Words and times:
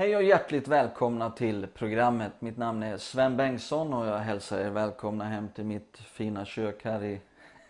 Hej 0.00 0.16
och 0.16 0.22
hjärtligt 0.22 0.68
välkomna 0.68 1.30
till 1.30 1.66
programmet. 1.74 2.32
Mitt 2.38 2.56
namn 2.56 2.82
är 2.82 2.96
Sven 2.96 3.36
Bengtsson 3.36 3.94
och 3.94 4.06
jag 4.06 4.18
hälsar 4.18 4.58
er 4.58 4.70
välkomna 4.70 5.24
hem 5.24 5.48
till 5.48 5.64
mitt 5.64 5.98
fina 5.98 6.44
kök 6.44 6.84
här 6.84 7.04
i 7.04 7.20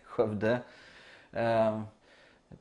Skövde. 0.03 0.59
Eh, 1.31 1.81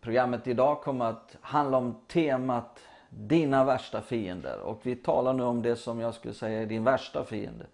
programmet 0.01 0.47
idag 0.47 0.83
kommer 0.83 1.05
att 1.05 1.37
handla 1.41 1.79
om 1.79 1.95
temat 2.09 2.81
Dina 3.09 3.65
värsta 3.65 4.03
fiender. 4.03 4.61
Och 4.61 4.81
vi 4.83 4.97
talar 4.97 5.33
nu 5.33 5.43
om 5.43 5.63
det 5.63 5.77
som 5.77 6.01
jag 6.01 6.15
skulle 6.15 6.35
säga 6.35 6.63
är 6.63 6.67
din 6.67 6.85
värsta 6.85 7.25
fiende. 7.25 7.67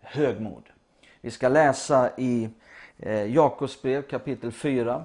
Högmod. 0.00 0.62
Vi 1.20 1.30
ska 1.30 1.48
läsa 1.48 2.10
i 2.16 2.50
eh, 2.98 3.34
Jakobs 3.34 3.82
brev 3.82 4.02
kapitel 4.02 4.52
4. 4.52 5.04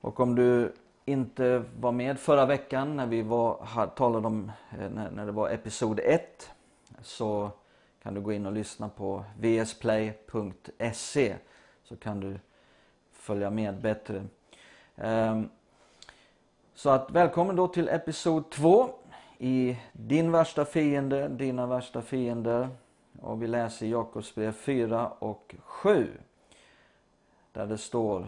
Och 0.00 0.20
om 0.20 0.34
du 0.34 0.72
inte 1.08 1.64
var 1.80 1.92
med 1.92 2.18
förra 2.18 2.46
veckan 2.46 2.96
när 2.96 3.06
vi 3.06 3.22
var, 3.22 3.86
talade 3.96 4.26
om 4.26 4.52
eh, 4.70 4.90
när, 4.90 5.10
när 5.10 5.26
det 5.26 5.32
var 5.32 5.50
episod 5.50 6.00
1 6.00 6.50
så 7.02 7.50
kan 8.02 8.14
du 8.14 8.20
gå 8.20 8.32
in 8.32 8.46
och 8.46 8.52
lyssna 8.52 8.88
på 8.88 9.24
vsplay.se 9.38 11.36
så 11.84 11.96
kan 11.96 12.20
du 12.20 12.38
följa 13.12 13.50
med 13.50 13.80
bättre. 13.80 14.24
Ehm, 14.96 15.48
så 16.74 16.90
att 16.90 17.10
välkommen 17.10 17.56
då 17.56 17.68
till 17.68 17.88
episod 17.88 18.50
2 18.50 18.90
i 19.38 19.76
Din 19.92 20.32
värsta 20.32 20.64
fiende, 20.64 21.28
Dina 21.28 21.66
värsta 21.66 22.02
fiender. 22.02 22.68
Och 23.20 23.42
vi 23.42 23.46
läser 23.46 23.86
Jakobs 23.86 24.34
brev 24.34 24.52
4 24.52 25.08
och 25.08 25.54
7. 25.64 26.12
Där 27.52 27.66
det 27.66 27.78
står, 27.78 28.26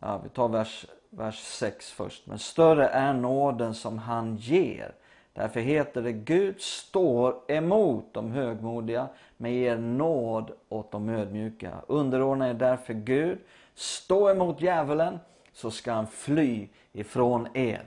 ja 0.00 0.20
vi 0.22 0.28
tar 0.28 0.48
vers 0.48 0.86
vers 1.10 1.38
6 1.38 1.90
först. 1.90 2.26
Men 2.26 2.38
större 2.38 2.88
är 2.88 3.12
nåden 3.12 3.74
som 3.74 3.98
han 3.98 4.36
ger. 4.36 4.94
Därför 5.32 5.60
heter 5.60 6.02
det 6.02 6.12
Gud 6.12 6.60
står 6.60 7.34
emot 7.48 8.04
de 8.12 8.30
högmodiga 8.32 9.08
men 9.36 9.52
ger 9.52 9.76
nåd 9.76 10.50
åt 10.68 10.92
de 10.92 11.08
ödmjuka. 11.08 11.70
Underordna 11.86 12.48
er 12.48 12.54
därför 12.54 12.94
Gud. 12.94 13.38
Stå 13.74 14.30
emot 14.30 14.60
djävulen 14.60 15.18
så 15.52 15.70
ska 15.70 15.92
han 15.92 16.06
fly 16.06 16.68
ifrån 16.92 17.48
er. 17.54 17.82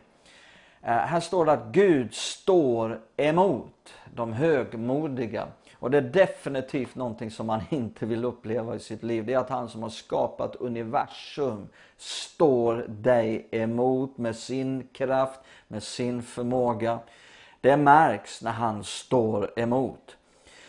Eh, 0.81 0.93
här 0.93 1.19
står 1.19 1.45
det 1.45 1.51
att 1.51 1.65
Gud 1.65 2.13
står 2.13 3.01
emot 3.17 3.93
de 4.13 4.33
högmodiga. 4.33 5.47
Och 5.83 5.91
det 5.91 5.97
är 5.97 6.01
definitivt 6.01 6.95
någonting 6.95 7.31
som 7.31 7.47
man 7.47 7.61
inte 7.69 8.05
vill 8.05 8.25
uppleva 8.25 8.75
i 8.75 8.79
sitt 8.79 9.03
liv. 9.03 9.25
Det 9.25 9.33
är 9.33 9.37
att 9.37 9.49
han 9.49 9.69
som 9.69 9.83
har 9.83 9.89
skapat 9.89 10.55
universum 10.55 11.67
står 11.97 12.85
dig 12.87 13.47
emot 13.51 14.17
med 14.17 14.35
sin 14.35 14.87
kraft, 14.93 15.39
med 15.67 15.83
sin 15.83 16.23
förmåga. 16.23 16.99
Det 17.61 17.77
märks 17.77 18.41
när 18.41 18.51
han 18.51 18.83
står 18.83 19.59
emot. 19.59 20.17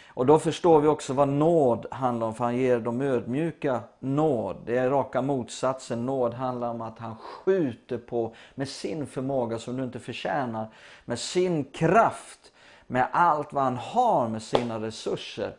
Och 0.09 0.27
då 0.27 0.39
förstår 0.39 0.81
vi 0.81 0.89
också 0.89 1.12
vad 1.12 1.29
nåd 1.29 1.87
handlar 1.91 2.27
om, 2.27 2.35
för 2.35 2.45
han 2.45 2.57
ger 2.57 2.81
de 2.81 3.01
ödmjuka 3.01 3.81
nåd. 3.98 4.57
Det 4.67 4.79
är 4.79 4.91
raka 4.91 5.23
motsatsen. 5.23 6.07
Nåd 6.07 6.35
handlar 6.35 6.70
om 6.70 6.81
att 6.81 6.98
han 6.98 7.17
skjuter 7.17 7.98
på 7.98 8.35
med 8.55 8.69
sin 8.69 9.07
förmåga 9.07 9.59
som 9.59 9.77
du 9.77 9.85
inte 9.85 10.01
förtjänar, 10.01 10.69
med 11.05 11.19
sin 11.19 11.65
kraft 11.65 12.51
med 12.86 13.06
allt 13.12 13.52
vad 13.52 13.64
han 13.64 13.77
har 13.77 14.28
med 14.28 14.42
sina 14.42 14.80
resurser. 14.80 15.54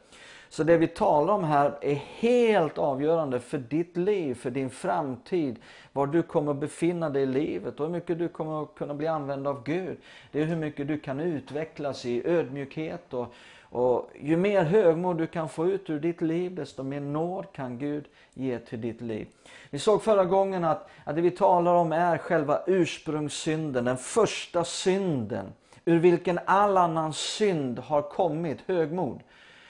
Så 0.49 0.63
det 0.63 0.77
vi 0.77 0.87
talar 0.87 1.33
om 1.33 1.43
här 1.43 1.77
är 1.81 1.95
helt 1.95 2.77
avgörande 2.77 3.39
för 3.39 3.57
ditt 3.57 3.97
liv, 3.97 4.35
för 4.35 4.49
din 4.49 4.69
framtid. 4.69 5.59
Var 5.93 6.07
du 6.07 6.21
kommer 6.21 6.51
att 6.51 6.57
befinna 6.57 7.09
dig 7.09 7.23
i 7.23 7.25
livet 7.25 7.79
och 7.79 7.85
hur 7.85 7.93
mycket 7.93 8.19
du 8.19 8.27
kommer 8.27 8.63
att 8.63 8.75
kunna 8.75 8.93
bli 8.93 9.07
använd 9.07 9.47
av 9.47 9.63
Gud. 9.63 9.97
Det 10.31 10.41
är 10.41 10.45
hur 10.45 10.55
mycket 10.55 10.87
du 10.87 10.99
kan 10.99 11.19
utvecklas 11.19 12.05
i 12.05 12.27
ödmjukhet 12.27 13.13
och, 13.13 13.33
och 13.61 14.09
ju 14.19 14.37
mer 14.37 14.63
högmod 14.63 15.17
du 15.17 15.27
kan 15.27 15.49
få 15.49 15.67
ut 15.67 15.89
ur 15.89 15.99
ditt 15.99 16.21
liv, 16.21 16.55
desto 16.55 16.83
mer 16.83 16.99
nåd 16.99 17.45
kan 17.53 17.77
Gud 17.77 18.05
ge 18.33 18.59
till 18.59 18.81
ditt 18.81 19.01
liv. 19.01 19.27
Vi 19.69 19.79
såg 19.79 20.03
förra 20.03 20.25
gången 20.25 20.63
att, 20.63 20.89
att 21.03 21.15
det 21.15 21.21
vi 21.21 21.31
talar 21.31 21.73
om 21.73 21.91
är 21.91 22.17
själva 22.17 22.61
ursprungssynden, 22.67 23.85
den 23.85 23.97
första 23.97 24.63
synden 24.63 25.53
ur 25.85 25.99
vilken 25.99 26.39
all 26.45 26.77
annan 26.77 27.13
synd 27.13 27.79
har 27.79 28.01
kommit, 28.01 28.61
högmod. 28.65 29.23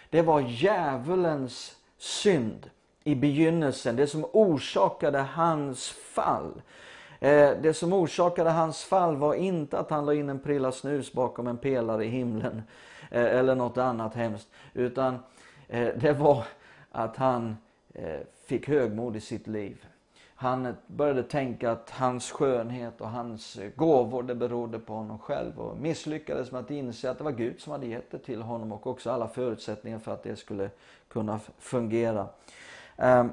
Det 0.10 0.22
var 0.22 0.40
djävulens 0.40 1.76
synd 1.98 2.70
i 3.04 3.16
begynnelsen, 3.16 3.96
det 3.96 4.08
som 4.08 4.26
orsakade 4.32 5.20
hans 5.20 5.90
fall. 5.90 6.62
Eh, 7.20 7.52
det 7.62 7.74
som 7.74 7.94
orsakade 7.94 8.50
hans 8.50 8.84
fall 8.84 9.16
var 9.16 9.34
inte 9.34 9.80
att 9.80 9.90
han 9.90 10.06
la 10.06 10.14
in 10.14 10.30
en 10.30 10.40
prilla 10.40 10.72
snus 10.72 11.14
bakom 11.14 11.48
en 11.48 11.58
pelare 11.58 12.06
i 12.06 12.08
himlen 12.08 12.64
eh, 13.12 13.26
eller 13.26 13.56
något 13.56 13.78
annat 13.78 14.16
hemskt. 14.16 14.48
Utan 14.74 15.20
eh, 15.68 15.90
det 15.96 16.14
var 16.14 16.44
att 16.92 17.18
han 17.18 17.58
fick 18.46 18.68
högmod 18.68 19.16
i 19.16 19.20
sitt 19.20 19.48
liv. 19.48 19.86
Han 20.38 20.76
började 20.88 21.24
tänka 21.24 21.72
att 21.72 21.90
hans 21.90 22.32
skönhet 22.32 23.02
och 23.02 23.10
hans 23.10 23.60
gåvor 23.76 24.24
det 24.24 24.36
berodde 24.36 24.80
på 24.80 24.94
honom 24.94 25.20
själv 25.20 25.60
och 25.60 25.78
misslyckades 25.78 26.52
med 26.52 26.62
att 26.62 26.72
inse 26.72 27.12
att 27.12 27.18
det 27.18 27.24
var 27.24 27.32
Gud 27.32 27.60
som 27.60 27.72
hade 27.72 27.88
gett 27.88 28.12
det 28.12 28.20
till 28.20 28.42
honom 28.42 28.72
och 28.72 28.88
också 28.88 29.12
alla 29.12 29.28
förutsättningar 29.28 30.00
för 30.00 30.12
att 30.14 30.24
det 30.24 30.36
skulle 30.36 30.70
kunna 31.08 31.40
fungera. 31.60 32.28
Ehm, 32.98 33.30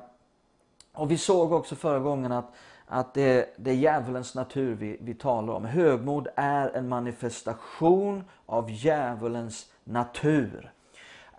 och 0.93 1.11
vi 1.11 1.19
såg 1.19 1.53
också 1.53 1.75
förra 1.75 1.99
gången 1.99 2.33
att, 2.33 2.53
att 2.87 3.15
det, 3.15 3.55
det 3.57 3.71
är 3.71 3.75
djävulens 3.75 4.35
natur 4.35 4.75
vi, 4.75 4.97
vi 5.01 5.15
talar 5.15 5.53
om. 5.53 5.65
Högmod 5.65 6.29
är 6.37 6.71
en 6.71 6.89
manifestation 6.89 8.25
av 8.47 8.71
djävulens 8.71 9.73
natur. 9.85 10.73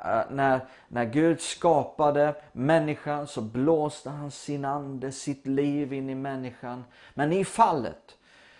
Eh, 0.03 0.21
när, 0.29 0.59
när 0.87 1.05
Gud 1.05 1.41
skapade 1.41 2.35
människan 2.51 3.27
så 3.27 3.41
blåste 3.41 4.09
han 4.09 4.31
sin 4.31 4.65
ande, 4.65 5.11
sitt 5.11 5.47
liv 5.47 5.93
in 5.93 6.09
i 6.09 6.15
människan. 6.15 6.83
Men 7.13 7.33
i 7.33 7.45
fallet, 7.45 8.17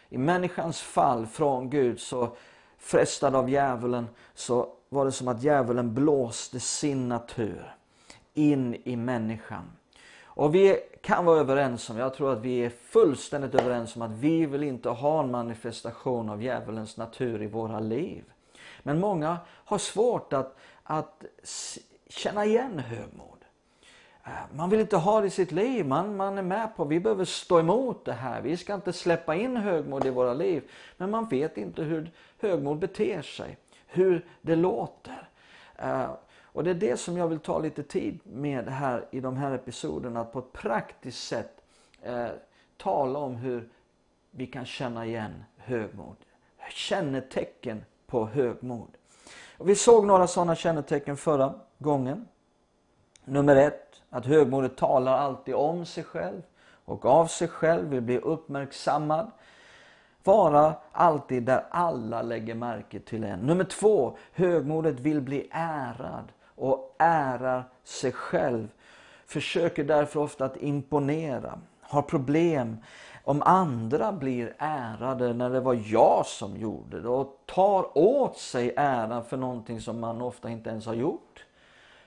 i 0.10 0.18
människans 0.18 0.82
fall 0.82 1.28
från 1.28 1.70
Gud 1.70 2.00
så 2.00 2.36
frestad 2.78 3.36
av 3.36 3.50
djävulen 3.50 4.08
så 4.34 4.70
var 4.90 5.06
det 5.06 5.12
som 5.12 5.28
att 5.28 5.44
djävulen 5.44 5.94
blåste 5.94 6.60
sin 6.60 7.10
natur 7.10 7.76
in 8.34 8.76
i 8.84 8.96
människan. 8.96 9.72
Och 10.26 10.56
vi 10.56 10.80
kan 11.02 11.26
vara 11.26 11.40
överens 11.40 11.90
om, 11.90 11.98
jag 11.98 12.14
tror 12.14 12.34
att 12.34 12.42
vi 12.42 12.66
är 12.66 12.70
fullständigt 12.70 13.56
överens 13.56 13.96
om 13.96 14.02
att 14.02 14.12
vi 14.12 14.46
vill 14.46 14.64
inte 14.64 14.90
ha 14.90 15.24
en 15.24 15.32
manifestation 15.32 16.30
av 16.30 16.44
djävulens 16.44 16.98
natur 16.98 17.42
i 17.42 17.48
våra 17.48 17.80
liv. 17.80 18.24
Men 18.84 19.00
många 19.00 19.38
har 19.48 19.78
svårt 19.78 20.34
att, 20.34 20.56
att 20.84 21.26
känna 22.10 22.46
igen 22.46 22.80
högmod. 22.80 23.38
Eh, 24.26 24.32
man 24.54 24.70
vill 24.70 24.80
inte 24.80 24.98
ha 24.98 25.22
det 25.22 25.28
i 25.28 25.30
sitt 25.30 25.52
liv. 25.52 25.86
Man, 25.86 26.16
man 26.16 26.38
är 26.38 26.42
med 26.42 26.76
på 26.76 26.86
vi 26.86 27.00
behöver 27.00 27.26
stå 27.26 27.60
emot 27.60 28.06
det 28.06 28.14
här. 28.14 28.42
Vi 28.42 28.58
ska 28.58 28.74
inte 28.74 28.94
släppa 28.94 29.36
in 29.36 29.58
högmod 29.58 30.06
i 30.06 30.10
våra 30.10 30.34
liv. 30.34 30.72
Men 30.98 31.10
man 31.12 31.28
vet 31.28 31.58
inte 31.58 31.84
hur 31.84 32.12
högmod 32.42 32.80
beter 32.80 33.22
sig. 33.22 33.58
Hur 33.88 34.26
det 34.42 34.56
låter. 34.56 35.30
Eh, 35.76 36.12
och 36.42 36.64
det 36.64 36.70
är 36.70 36.76
det 36.76 36.98
som 36.98 37.18
jag 37.18 37.28
vill 37.28 37.40
ta 37.40 37.60
lite 37.60 37.84
tid 37.84 38.20
med 38.24 38.68
här 38.68 39.06
i 39.12 39.20
de 39.20 39.38
här 39.38 39.52
episoderna. 39.52 40.22
Att 40.22 40.34
på 40.34 40.40
ett 40.40 40.54
praktiskt 40.54 41.28
sätt 41.28 41.62
eh, 42.02 42.28
tala 42.78 43.20
om 43.20 43.36
hur 43.36 43.70
vi 44.32 44.48
kan 44.48 44.66
känna 44.66 45.06
igen 45.06 45.44
högmod. 45.58 46.16
Kännetecken 46.70 47.86
på 48.06 48.26
högmod. 48.26 48.98
Och 49.64 49.70
vi 49.70 49.76
såg 49.76 50.06
några 50.06 50.28
sådana 50.28 50.56
kännetecken 50.56 51.18
förra 51.18 51.54
gången. 51.78 52.28
Nummer 53.26 53.56
ett, 53.56 54.02
att 54.10 54.26
högmodet 54.26 54.78
talar 54.78 55.18
alltid 55.18 55.56
om 55.56 55.86
sig 55.86 56.04
själv 56.04 56.42
och 56.86 57.06
av 57.06 57.28
sig 57.28 57.48
själv, 57.48 57.90
vill 57.90 58.02
bli 58.02 58.18
uppmärksammad. 58.18 59.32
Vara 60.24 60.74
alltid 60.92 61.44
där 61.44 61.66
alla 61.70 62.22
lägger 62.22 62.56
märke 62.56 63.00
till 63.00 63.24
en. 63.24 63.40
Nummer 63.40 63.64
två, 63.64 64.18
högmodet 64.34 65.00
vill 65.00 65.22
bli 65.22 65.48
ärad 65.52 66.32
och 66.56 66.96
ärar 67.00 67.64
sig 67.84 68.12
själv. 68.12 68.68
Försöker 69.26 69.84
därför 69.84 70.20
ofta 70.20 70.46
att 70.46 70.58
imponera. 70.58 71.60
Har 71.82 72.02
problem 72.02 72.78
om 73.24 73.42
andra 73.42 74.12
blir 74.12 74.56
ärade 74.58 75.34
när 75.34 75.50
det 75.50 75.60
var 75.60 75.80
jag 75.86 76.26
som 76.26 76.58
gjorde 76.58 77.02
det 77.02 77.10
och 77.10 77.40
tar 77.46 77.98
åt 77.98 78.38
sig 78.38 78.74
äran 78.78 79.26
för 79.26 79.38
någonting 79.38 79.82
som 79.82 80.00
man 80.00 80.22
ofta 80.22 80.50
inte 80.50 80.70
ens 80.70 80.86
har 80.86 80.94
gjort 80.94 81.46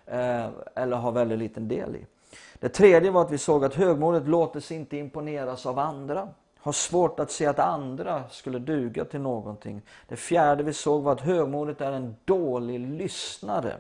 eh, 0.07 0.47
eller 0.75 0.97
har 0.97 1.13
väldigt 1.13 1.39
liten 1.39 1.69
del 1.69 1.97
i. 1.97 2.07
Det 2.55 2.69
tredje 2.69 3.11
var 3.11 3.23
att 3.23 3.31
vi 3.31 3.39
såg 3.39 3.65
att 3.65 3.75
högmodet 3.75 4.29
låter 4.29 4.61
sig 4.61 4.77
inte 4.77 4.97
imponeras 4.97 5.67
av 5.67 5.79
andra. 5.79 6.29
Har 6.59 6.73
svårt 6.73 7.21
att 7.21 7.31
se 7.31 7.47
att 7.47 7.59
andra 7.59 8.29
skulle 8.29 8.59
duga 8.59 9.05
till 9.05 9.21
någonting. 9.21 9.83
Det 10.09 10.17
fjärde 10.17 10.63
vi 10.63 10.73
såg 10.73 11.03
var 11.03 11.13
att 11.13 11.21
högmodet 11.21 11.81
är 11.81 11.93
en 11.93 12.17
dålig 12.25 12.81
lyssnare. 12.81 13.77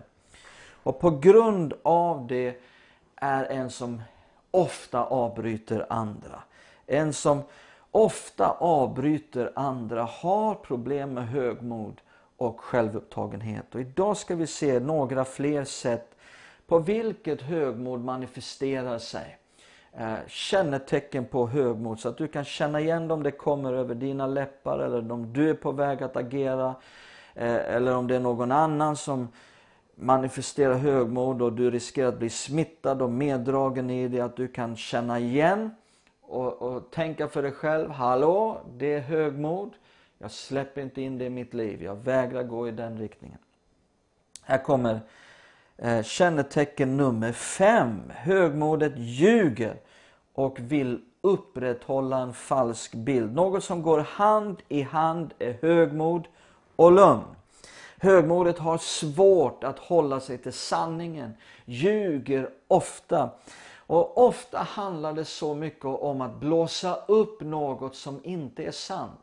Och 0.83 1.00
på 1.00 1.11
grund 1.11 1.75
av 1.83 2.27
det 2.27 2.61
är 3.17 3.44
en 3.44 3.71
som 3.71 4.03
ofta 4.50 5.05
avbryter 5.05 5.87
andra. 5.88 6.43
En 6.87 7.12
som 7.12 7.43
ofta 7.91 8.50
avbryter 8.50 9.53
andra, 9.55 10.03
har 10.03 10.55
problem 10.55 11.15
med 11.15 11.29
högmod 11.29 12.00
och 12.37 12.61
självupptagenhet. 12.61 13.75
Och 13.75 13.81
idag 13.81 14.17
ska 14.17 14.35
vi 14.35 14.47
se 14.47 14.81
några 14.81 15.25
fler 15.25 15.65
sätt 15.65 16.17
på 16.67 16.79
vilket 16.79 17.43
högmod 17.43 18.05
manifesterar 18.05 18.99
sig. 18.99 19.38
Eh, 19.93 20.15
kännetecken 20.27 21.25
på 21.25 21.47
högmod 21.47 22.00
så 22.00 22.09
att 22.09 22.19
du 22.19 22.29
kan 22.29 22.44
känna 22.44 22.81
igen 22.81 23.09
dem 23.09 23.23
det 23.23 23.31
kommer 23.31 23.73
över 23.73 23.94
dina 23.94 24.27
läppar 24.27 24.79
eller 24.79 25.12
om 25.12 25.33
du 25.33 25.50
är 25.50 25.55
på 25.55 25.73
väg 25.73 26.03
att 26.03 26.17
agera 26.17 26.75
eh, 27.35 27.55
eller 27.55 27.97
om 27.97 28.06
det 28.06 28.17
är 28.17 28.21
någon 28.21 28.53
annan 28.53 28.97
som 28.97 29.29
manifesterar 29.94 30.75
högmod 30.75 31.43
och 31.43 31.53
du 31.53 31.71
riskerar 31.71 32.09
att 32.09 32.19
bli 32.19 32.31
smittad 32.31 33.03
och 33.03 33.11
meddragen 33.11 33.91
i 33.91 34.09
det 34.09 34.21
att 34.21 34.37
du 34.37 34.49
kan 34.49 34.77
känna 34.77 35.19
igen 35.19 35.71
och, 36.28 36.62
och 36.62 36.90
tänka 36.90 37.28
för 37.28 37.43
dig 37.43 37.52
själv, 37.52 37.90
hallå, 37.90 38.61
det 38.76 38.93
är 38.94 39.00
högmod. 39.00 39.70
Jag 40.19 40.31
släpper 40.31 40.81
inte 40.81 41.02
in 41.02 41.19
det 41.19 41.25
i 41.25 41.31
mitt 41.31 41.55
liv, 41.55 41.82
jag 41.82 41.94
vägrar 41.94 42.43
gå 42.43 42.69
i 42.69 42.70
den 42.70 42.99
riktningen. 42.99 43.38
Här 44.43 44.58
kommer 44.58 45.00
eh, 45.76 46.02
kännetecken 46.02 46.96
nummer 46.96 47.32
fem. 47.32 48.02
Högmodet 48.14 48.93
ljuger 48.96 49.76
och 50.32 50.61
vill 50.61 51.00
upprätthålla 51.20 52.19
en 52.19 52.34
falsk 52.34 52.94
bild. 52.94 53.34
Något 53.34 53.64
som 53.64 53.82
går 53.82 53.99
hand 53.99 54.62
i 54.69 54.82
hand 54.82 55.34
är 55.38 55.52
högmod 55.62 56.28
och 56.76 56.93
lögn. 56.93 57.25
Högmodet 57.99 58.58
har 58.58 58.78
svårt 58.78 59.64
att 59.64 59.78
hålla 59.78 60.20
sig 60.20 60.38
till 60.38 60.52
sanningen, 60.52 61.34
ljuger 61.64 62.50
ofta. 62.69 63.31
Och 63.87 64.27
ofta 64.27 64.59
handlar 64.59 65.12
det 65.12 65.25
så 65.25 65.55
mycket 65.55 65.85
om 65.85 66.21
att 66.21 66.35
blåsa 66.35 66.94
upp 67.06 67.41
något 67.41 67.97
som 67.97 68.21
inte 68.25 68.65
är 68.65 68.71
sant. 68.71 69.21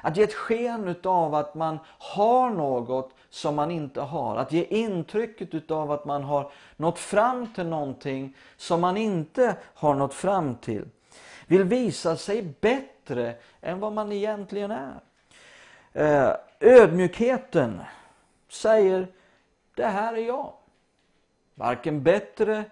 Att 0.00 0.16
ge 0.16 0.22
ett 0.22 0.34
sken 0.34 0.96
av 1.04 1.34
att 1.34 1.54
man 1.54 1.78
har 1.86 2.50
något 2.50 3.10
som 3.30 3.54
man 3.54 3.70
inte 3.70 4.00
har. 4.00 4.36
Att 4.36 4.52
ge 4.52 4.64
intrycket 4.64 5.70
av 5.70 5.90
att 5.90 6.04
man 6.04 6.24
har 6.24 6.50
nått 6.76 6.98
fram 6.98 7.52
till 7.54 7.66
någonting 7.66 8.36
som 8.56 8.80
man 8.80 8.96
inte 8.96 9.56
har 9.74 9.94
nått 9.94 10.14
fram 10.14 10.54
till. 10.54 10.88
Vill 11.46 11.64
visa 11.64 12.16
sig 12.16 12.42
bättre 12.60 13.34
än 13.60 13.80
vad 13.80 13.92
man 13.92 14.12
egentligen 14.12 14.70
är. 14.70 15.00
Eh, 15.92 16.36
ödmjukheten 16.60 17.80
säger, 18.48 19.08
det 19.74 19.86
här 19.86 20.14
är 20.14 20.26
jag. 20.26 20.52
Varken 21.54 22.02
bättre 22.02 22.64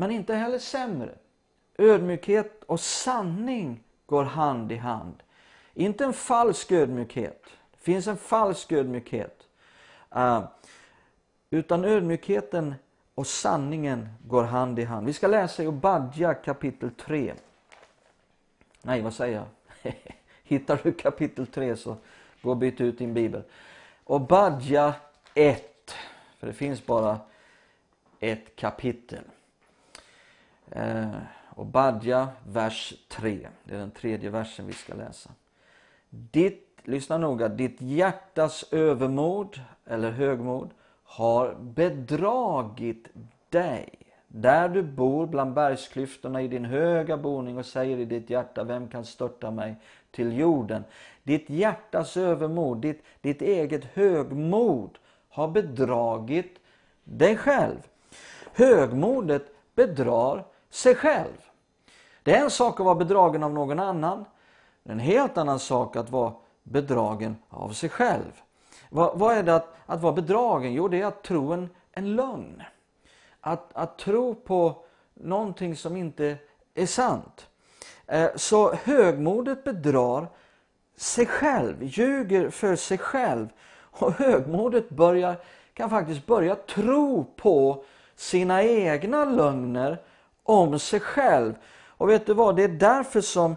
men 0.00 0.10
inte 0.10 0.34
heller 0.34 0.58
sämre. 0.58 1.14
Ödmjukhet 1.78 2.64
och 2.64 2.80
sanning 2.80 3.82
går 4.06 4.24
hand 4.24 4.72
i 4.72 4.76
hand. 4.76 5.22
Inte 5.74 6.04
en 6.04 6.12
falsk 6.12 6.72
ödmjukhet. 6.72 7.44
Det 7.70 7.78
finns 7.78 8.06
en 8.06 8.16
falsk 8.16 8.72
ödmjukhet. 8.72 9.48
Uh, 10.16 10.44
utan 11.50 11.84
ödmjukheten 11.84 12.74
och 13.14 13.26
sanningen 13.26 14.08
går 14.26 14.44
hand 14.44 14.78
i 14.78 14.84
hand. 14.84 15.06
Vi 15.06 15.12
ska 15.12 15.26
läsa 15.26 15.62
i 15.62 15.66
Obadja 15.66 16.34
kapitel 16.34 16.90
3. 16.90 17.34
Nej, 18.82 19.02
vad 19.02 19.14
säger 19.14 19.36
jag? 19.36 19.92
Hittar 20.42 20.80
du 20.82 20.92
kapitel 20.92 21.46
3 21.46 21.76
så 21.76 21.96
gå 22.42 22.50
och 22.50 22.56
byt 22.56 22.80
ut 22.80 22.98
din 22.98 23.14
bibel. 23.14 23.42
Obadja 24.04 24.94
1. 25.34 25.94
För 26.38 26.46
det 26.46 26.52
finns 26.52 26.86
bara 26.86 27.18
ett 28.20 28.56
kapitel. 28.56 29.24
Eh, 30.70 31.08
Obadja 31.56 32.28
vers 32.46 32.94
3. 33.08 33.48
Det 33.64 33.74
är 33.74 33.78
den 33.78 33.90
tredje 33.90 34.30
versen 34.30 34.66
vi 34.66 34.72
ska 34.72 34.94
läsa. 34.94 35.30
Ditt, 36.10 36.78
lyssna 36.84 37.18
noga, 37.18 37.48
ditt 37.48 37.80
hjärtas 37.80 38.64
övermod 38.72 39.60
eller 39.86 40.10
högmod 40.10 40.70
har 41.04 41.54
bedragit 41.54 43.08
dig. 43.48 43.88
Där 44.28 44.68
du 44.68 44.82
bor 44.82 45.26
bland 45.26 45.54
bergsklyftorna 45.54 46.42
i 46.42 46.48
din 46.48 46.64
höga 46.64 47.16
boning 47.16 47.58
och 47.58 47.66
säger 47.66 47.98
i 47.98 48.04
ditt 48.04 48.30
hjärta, 48.30 48.64
vem 48.64 48.88
kan 48.88 49.04
störta 49.04 49.50
mig 49.50 49.76
till 50.10 50.38
jorden? 50.38 50.84
Ditt 51.22 51.50
hjärtas 51.50 52.16
övermod, 52.16 52.78
ditt, 52.78 53.02
ditt 53.20 53.42
eget 53.42 53.84
högmod 53.84 54.98
har 55.28 55.48
bedragit 55.48 56.58
dig 57.04 57.36
själv. 57.36 57.78
Högmodet 58.54 59.52
bedrar 59.74 60.44
sig 60.70 60.94
själv. 60.94 61.50
Det 62.22 62.34
är 62.34 62.44
en 62.44 62.50
sak 62.50 62.80
att 62.80 62.86
vara 62.86 62.94
bedragen 62.94 63.42
av 63.42 63.52
någon 63.52 63.80
annan. 63.80 64.24
En 64.84 64.98
helt 64.98 65.38
annan 65.38 65.58
sak 65.58 65.96
att 65.96 66.10
vara 66.10 66.32
bedragen 66.62 67.36
av 67.48 67.70
sig 67.70 67.88
själv. 67.88 68.42
Vad, 68.90 69.18
vad 69.18 69.36
är 69.36 69.42
det 69.42 69.54
att, 69.54 69.74
att 69.86 70.00
vara 70.00 70.12
bedragen? 70.12 70.72
Jo, 70.72 70.88
det 70.88 71.00
är 71.00 71.06
att 71.06 71.22
tro 71.22 71.52
en, 71.52 71.68
en 71.92 72.16
lögn. 72.16 72.62
Att, 73.40 73.76
att 73.76 73.98
tro 73.98 74.34
på 74.34 74.84
någonting 75.14 75.76
som 75.76 75.96
inte 75.96 76.36
är 76.74 76.86
sant. 76.86 77.48
Eh, 78.06 78.30
så 78.36 78.74
högmodet 78.74 79.64
bedrar 79.64 80.26
sig 80.96 81.26
själv, 81.26 81.82
ljuger 81.82 82.50
för 82.50 82.76
sig 82.76 82.98
själv. 82.98 83.48
Och 83.72 84.12
högmodet 84.12 84.90
börjar, 84.90 85.36
kan 85.74 85.90
faktiskt 85.90 86.26
börja 86.26 86.54
tro 86.54 87.24
på 87.36 87.84
sina 88.16 88.62
egna 88.62 89.24
lögner 89.24 90.02
om 90.42 90.78
sig 90.78 91.00
själv. 91.00 91.54
Och 91.86 92.10
vet 92.10 92.26
du 92.26 92.34
vad, 92.34 92.56
det 92.56 92.64
är 92.64 92.68
därför 92.68 93.20
som 93.20 93.56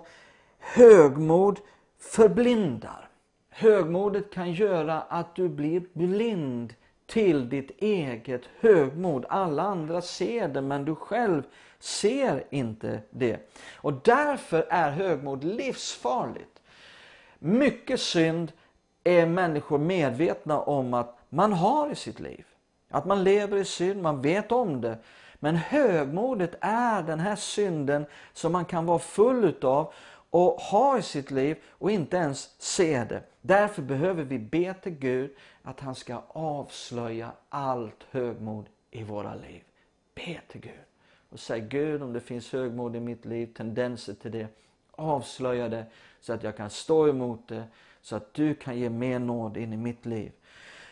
högmod 0.59 1.59
förblindar. 1.99 3.09
Högmodet 3.49 4.33
kan 4.33 4.51
göra 4.51 5.01
att 5.01 5.35
du 5.35 5.49
blir 5.49 5.83
blind 5.93 6.73
till 7.07 7.49
ditt 7.49 7.71
eget 7.81 8.41
högmod. 8.59 9.25
Alla 9.29 9.63
andra 9.63 10.01
ser 10.01 10.47
det 10.47 10.61
men 10.61 10.85
du 10.85 10.95
själv 10.95 11.43
ser 11.79 12.43
inte 12.49 12.99
det. 13.09 13.51
Och 13.75 13.93
därför 13.93 14.65
är 14.69 14.91
högmod 14.91 15.43
livsfarligt. 15.43 16.61
Mycket 17.39 17.99
synd 17.99 18.51
är 19.03 19.25
människor 19.25 19.77
medvetna 19.77 20.59
om 20.59 20.93
att 20.93 21.19
man 21.29 21.53
har 21.53 21.91
i 21.91 21.95
sitt 21.95 22.19
liv. 22.19 22.45
Att 22.89 23.05
man 23.05 23.23
lever 23.23 23.57
i 23.57 23.65
synd, 23.65 24.01
man 24.01 24.21
vet 24.21 24.51
om 24.51 24.81
det. 24.81 24.97
Men 25.43 25.55
högmodet 25.55 26.55
är 26.61 27.03
den 27.03 27.19
här 27.19 27.35
synden 27.35 28.05
som 28.33 28.51
man 28.51 28.65
kan 28.65 28.85
vara 28.85 28.99
full 28.99 29.43
utav 29.43 29.93
och 30.29 30.51
ha 30.51 30.97
i 30.97 31.01
sitt 31.01 31.31
liv 31.31 31.57
och 31.69 31.91
inte 31.91 32.17
ens 32.17 32.49
se 32.57 33.03
det. 33.03 33.23
Därför 33.41 33.81
behöver 33.81 34.23
vi 34.23 34.39
be 34.39 34.73
till 34.73 34.91
Gud 34.91 35.31
att 35.63 35.79
han 35.79 35.95
ska 35.95 36.21
avslöja 36.27 37.31
allt 37.49 38.05
högmod 38.11 38.65
i 38.91 39.03
våra 39.03 39.35
liv. 39.35 39.63
Be 40.15 40.39
till 40.47 40.61
Gud 40.61 40.83
och 41.29 41.39
säg 41.39 41.61
Gud 41.61 42.03
om 42.03 42.13
det 42.13 42.21
finns 42.21 42.51
högmod 42.51 42.95
i 42.95 42.99
mitt 42.99 43.25
liv, 43.25 43.53
tendenser 43.57 44.13
till 44.13 44.31
det. 44.31 44.47
Avslöja 44.91 45.69
det 45.69 45.85
så 46.21 46.33
att 46.33 46.43
jag 46.43 46.57
kan 46.57 46.69
stå 46.69 47.07
emot 47.07 47.47
det, 47.47 47.63
så 48.01 48.15
att 48.15 48.33
du 48.33 48.55
kan 48.55 48.79
ge 48.79 48.89
mer 48.89 49.19
nåd 49.19 49.57
in 49.57 49.73
i 49.73 49.77
mitt 49.77 50.05
liv. 50.05 50.31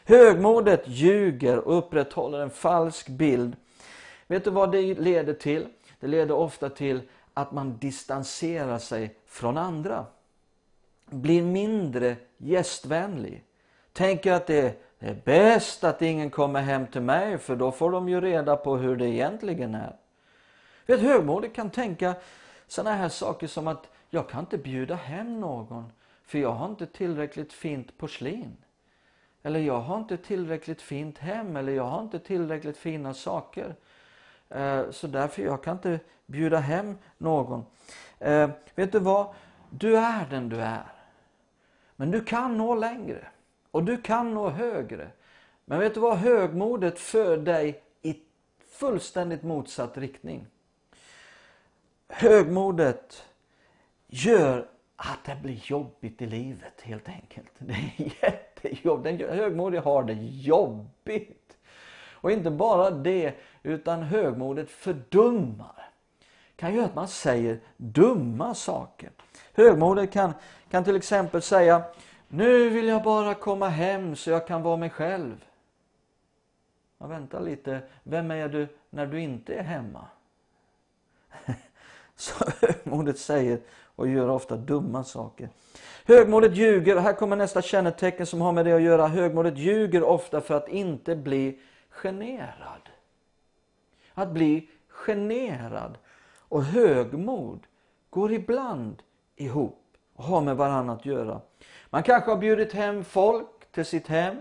Högmodet 0.06 0.84
ljuger 0.88 1.58
och 1.60 1.78
upprätthåller 1.78 2.40
en 2.40 2.50
falsk 2.50 3.08
bild 3.08 3.56
Vet 4.32 4.44
du 4.44 4.50
vad 4.50 4.72
det 4.72 5.00
leder 5.00 5.34
till? 5.34 5.68
Det 6.00 6.08
leder 6.08 6.36
ofta 6.36 6.70
till 6.70 7.02
att 7.34 7.52
man 7.52 7.78
distanserar 7.78 8.78
sig 8.78 9.16
från 9.26 9.58
andra. 9.58 10.06
Blir 11.06 11.44
mindre 11.44 12.16
gästvänlig. 12.38 13.44
Tänker 13.94 14.32
att 14.32 14.48
det 14.48 14.82
är 15.00 15.22
bäst 15.26 15.84
att 15.84 16.02
ingen 16.02 16.30
kommer 16.30 16.62
hem 16.62 16.88
till 16.88 17.02
mig 17.02 17.38
för 17.38 17.56
då 17.56 17.72
får 17.72 17.92
de 17.92 18.10
ju 18.10 18.22
reda 18.22 18.56
på 18.56 18.78
hur 18.78 18.96
det 18.96 19.08
egentligen 19.08 19.76
är. 19.76 19.96
Vet, 20.86 21.00
högmodig 21.00 21.56
kan 21.56 21.70
tänka 21.70 22.16
sådana 22.68 22.96
här 22.96 23.10
saker 23.10 23.48
som 23.48 23.68
att 23.68 23.90
jag 24.10 24.30
kan 24.30 24.40
inte 24.40 24.58
bjuda 24.58 24.96
hem 24.96 25.40
någon 25.40 25.92
för 26.26 26.40
jag 26.40 26.52
har 26.52 26.70
inte 26.70 26.86
tillräckligt 26.86 27.54
fint 27.54 27.98
porslin. 27.98 28.58
Eller 29.44 29.60
jag 29.60 29.80
har 29.80 29.98
inte 29.98 30.18
tillräckligt 30.18 30.82
fint 30.82 31.18
hem 31.18 31.56
eller 31.56 31.72
jag 31.74 31.84
har 31.84 32.02
inte 32.02 32.20
tillräckligt 32.20 32.78
fina 32.78 33.14
saker. 33.14 33.76
Eh, 34.52 34.92
så 34.92 35.08
därför 35.08 35.42
jag 35.42 35.64
kan 35.64 35.76
inte 35.76 36.00
bjuda 36.26 36.58
hem 36.58 36.98
någon. 37.18 37.66
Eh, 38.20 38.50
vet 38.76 38.92
du 38.92 39.00
vad? 39.00 39.28
Du 39.70 39.98
är 39.98 40.26
den 40.30 40.50
du 40.50 40.62
är. 40.62 40.86
Men 41.96 42.12
du 42.12 42.24
kan 42.24 42.58
nå 42.58 42.76
längre. 42.76 43.28
Och 43.72 43.84
du 43.84 44.02
kan 44.02 44.34
nå 44.34 44.50
högre. 44.50 45.08
Men 45.66 45.80
vet 45.80 45.94
du 45.94 46.00
vad? 46.00 46.18
Högmodet 46.18 47.00
för 47.00 47.38
dig 47.38 47.84
i 48.02 48.20
fullständigt 48.70 49.44
motsatt 49.44 49.98
riktning. 49.98 50.48
Högmodet 52.08 53.26
gör 54.08 54.68
att 54.96 55.24
det 55.26 55.38
blir 55.44 55.62
jobbigt 55.64 56.22
i 56.22 56.26
livet 56.26 56.82
helt 56.82 57.10
enkelt. 57.10 57.52
Det 57.58 57.74
är 57.74 58.12
jättejobbigt. 58.24 59.20
Den 59.20 59.38
högmodiga 59.38 59.82
har 59.82 60.04
det 60.04 60.14
jobbigt. 60.22 61.58
Och 62.22 62.32
inte 62.32 62.52
bara 62.52 62.90
det, 62.90 63.34
utan 63.64 64.04
högmodet 64.04 64.70
fördummar. 64.70 65.90
Kan 66.56 66.74
göra 66.74 66.86
att 66.86 66.96
man 66.96 67.08
säger 67.08 67.60
dumma 67.78 68.56
saker. 68.56 69.10
Högmodet 69.54 70.12
kan, 70.12 70.34
kan 70.70 70.84
till 70.84 70.96
exempel 70.96 71.42
säga 71.42 71.84
Nu 72.28 72.70
vill 72.70 72.88
jag 72.88 73.04
bara 73.04 73.34
komma 73.34 73.68
hem 73.68 74.16
så 74.16 74.30
jag 74.30 74.48
kan 74.48 74.62
vara 74.62 74.78
mig 74.78 74.90
själv. 74.90 75.46
Ja, 76.98 77.08
vänta 77.08 77.40
lite, 77.40 77.82
vem 78.04 78.32
är 78.32 78.50
du 78.50 78.68
när 78.90 79.06
du 79.06 79.20
inte 79.20 79.54
är 79.54 79.64
hemma? 79.64 80.06
Så 82.16 82.46
högmodet 82.62 83.20
säger 83.20 83.60
och 83.96 84.08
gör 84.08 84.30
ofta 84.30 84.58
dumma 84.58 85.04
saker. 85.04 85.50
Högmodet 86.06 86.56
ljuger, 86.56 86.98
här 86.98 87.14
kommer 87.14 87.36
nästa 87.36 87.62
kännetecken 87.62 88.26
som 88.26 88.42
har 88.42 88.52
med 88.52 88.66
det 88.66 88.74
att 88.74 88.82
göra. 88.82 89.08
Högmodet 89.08 89.58
ljuger 89.58 90.04
ofta 90.04 90.42
för 90.42 90.54
att 90.56 90.70
inte 90.70 91.16
bli 91.16 91.60
generad. 91.92 92.90
Att 94.14 94.30
bli 94.30 94.70
generad 94.88 95.98
och 96.40 96.64
högmod 96.64 97.60
går 98.10 98.32
ibland 98.32 99.02
ihop 99.36 99.84
och 100.16 100.24
har 100.24 100.42
med 100.42 100.58
varandra 100.58 100.94
att 100.94 101.06
göra. 101.06 101.42
Man 101.90 102.04
kanske 102.04 102.32
har 102.32 102.38
bjudit 102.38 102.74
hem 102.74 103.04
folk 103.04 103.72
till 103.72 103.86
sitt 103.86 104.08
hem. 104.08 104.36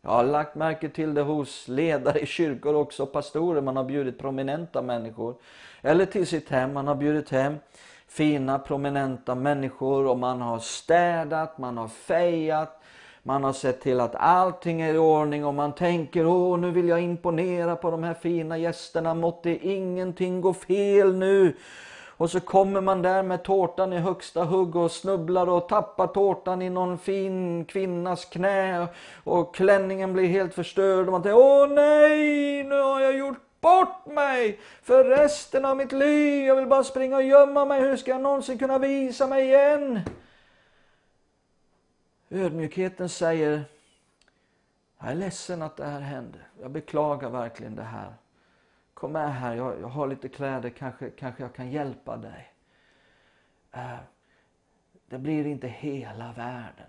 Jag 0.00 0.10
har 0.10 0.24
lagt 0.24 0.54
märke 0.54 0.88
till 0.88 1.14
det 1.14 1.22
hos 1.22 1.68
ledare 1.68 2.20
i 2.20 2.26
kyrkor 2.26 2.74
också, 2.74 3.06
pastorer. 3.06 3.60
Man 3.60 3.76
har 3.76 3.84
bjudit 3.84 4.18
prominenta 4.18 4.82
människor. 4.82 5.34
Eller 5.82 6.06
till 6.06 6.26
sitt 6.26 6.48
hem. 6.48 6.74
Man 6.74 6.86
har 6.86 6.94
bjudit 6.94 7.30
hem 7.30 7.56
fina 8.08 8.58
prominenta 8.58 9.34
människor 9.34 10.06
och 10.06 10.18
man 10.18 10.40
har 10.40 10.58
städat, 10.58 11.58
man 11.58 11.78
har 11.78 11.88
fejat. 11.88 12.82
Man 13.22 13.44
har 13.44 13.52
sett 13.52 13.80
till 13.80 14.00
att 14.00 14.14
allting 14.14 14.80
är 14.80 14.94
i 14.94 14.98
ordning 14.98 15.44
och 15.44 15.54
man 15.54 15.72
tänker 15.74 16.26
åh 16.26 16.58
nu 16.58 16.70
vill 16.70 16.88
jag 16.88 17.00
imponera 17.00 17.76
på 17.76 17.90
de 17.90 18.02
här 18.02 18.14
fina 18.14 18.58
gästerna. 18.58 19.14
Måtte 19.14 19.68
ingenting 19.68 20.40
gå 20.40 20.54
fel 20.54 21.14
nu. 21.16 21.56
Och 22.18 22.30
så 22.30 22.40
kommer 22.40 22.80
man 22.80 23.02
där 23.02 23.22
med 23.22 23.42
tårtan 23.42 23.92
i 23.92 23.98
högsta 23.98 24.44
hugg 24.44 24.76
och 24.76 24.90
snubblar 24.90 25.48
och 25.48 25.68
tappar 25.68 26.06
tårtan 26.06 26.62
i 26.62 26.70
någon 26.70 26.98
fin 26.98 27.64
kvinnas 27.64 28.24
knä. 28.24 28.86
Och 29.24 29.54
klänningen 29.54 30.12
blir 30.12 30.26
helt 30.26 30.54
förstörd 30.54 31.06
och 31.06 31.12
man 31.12 31.22
tänker 31.22 31.38
åh 31.38 31.68
nej, 31.68 32.64
nu 32.64 32.80
har 32.80 33.00
jag 33.00 33.18
gjort 33.18 33.38
bort 33.60 34.06
mig 34.06 34.60
för 34.82 35.04
resten 35.04 35.64
av 35.64 35.76
mitt 35.76 35.92
liv. 35.92 36.46
Jag 36.46 36.56
vill 36.56 36.66
bara 36.66 36.84
springa 36.84 37.16
och 37.16 37.22
gömma 37.22 37.64
mig. 37.64 37.80
Hur 37.80 37.96
ska 37.96 38.10
jag 38.10 38.20
någonsin 38.20 38.58
kunna 38.58 38.78
visa 38.78 39.26
mig 39.26 39.44
igen? 39.44 40.00
Ödmjukheten 42.30 43.08
säger 43.08 43.64
jag 44.98 45.10
är 45.10 45.14
ledsen 45.14 45.62
att 45.62 45.76
det 45.76 45.84
här 45.84 46.00
hände. 46.00 46.38
Jag 46.60 46.70
beklagar 46.70 47.30
verkligen 47.30 47.74
det 47.74 47.82
här. 47.82 48.14
Kom 48.94 49.12
med 49.12 49.34
här, 49.34 49.54
jag, 49.54 49.80
jag 49.80 49.88
har 49.88 50.06
lite 50.06 50.28
kläder, 50.28 50.70
kanske, 50.70 51.10
kanske 51.10 51.42
jag 51.42 51.54
kan 51.54 51.70
hjälpa 51.70 52.16
dig. 52.16 52.52
Uh, 53.76 53.96
det 55.06 55.18
blir 55.18 55.46
inte 55.46 55.68
hela 55.68 56.32
världen. 56.32 56.86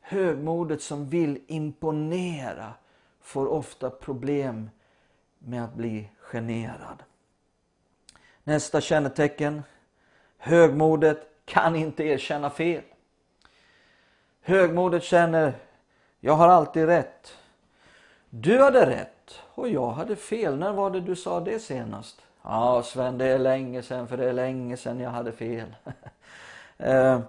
Högmodet 0.00 0.82
som 0.82 1.08
vill 1.08 1.44
imponera 1.46 2.74
får 3.20 3.46
ofta 3.46 3.90
problem 3.90 4.70
med 5.38 5.64
att 5.64 5.74
bli 5.74 6.08
generad. 6.18 7.02
Nästa 8.44 8.80
kännetecken. 8.80 9.62
Högmodet 10.38 11.28
kan 11.44 11.76
inte 11.76 12.04
erkänna 12.04 12.50
fel. 12.50 12.82
Högmodet 14.50 15.02
känner, 15.02 15.52
jag 16.20 16.32
har 16.32 16.48
alltid 16.48 16.86
rätt. 16.86 17.36
Du 18.30 18.62
hade 18.62 18.86
rätt 18.86 19.40
och 19.54 19.68
jag 19.68 19.90
hade 19.90 20.16
fel. 20.16 20.56
När 20.56 20.72
var 20.72 20.90
det 20.90 21.00
du 21.00 21.16
sa 21.16 21.40
det 21.40 21.58
senast? 21.58 22.22
Ja 22.42 22.82
Sven, 22.82 23.18
det 23.18 23.26
är 23.26 23.38
länge 23.38 23.82
sedan 23.82 24.08
för 24.08 24.16
det 24.16 24.28
är 24.28 24.32
länge 24.32 24.76
sedan 24.76 25.00
jag 25.00 25.10
hade 25.10 25.32
fel. 25.32 25.76
eh, 26.78 27.20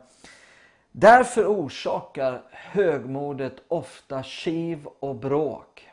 därför 0.92 1.46
orsakar 1.46 2.42
högmodet 2.51 3.56
ofta 3.68 4.24
kiv 4.24 4.88
och 5.00 5.16
bråk. 5.16 5.90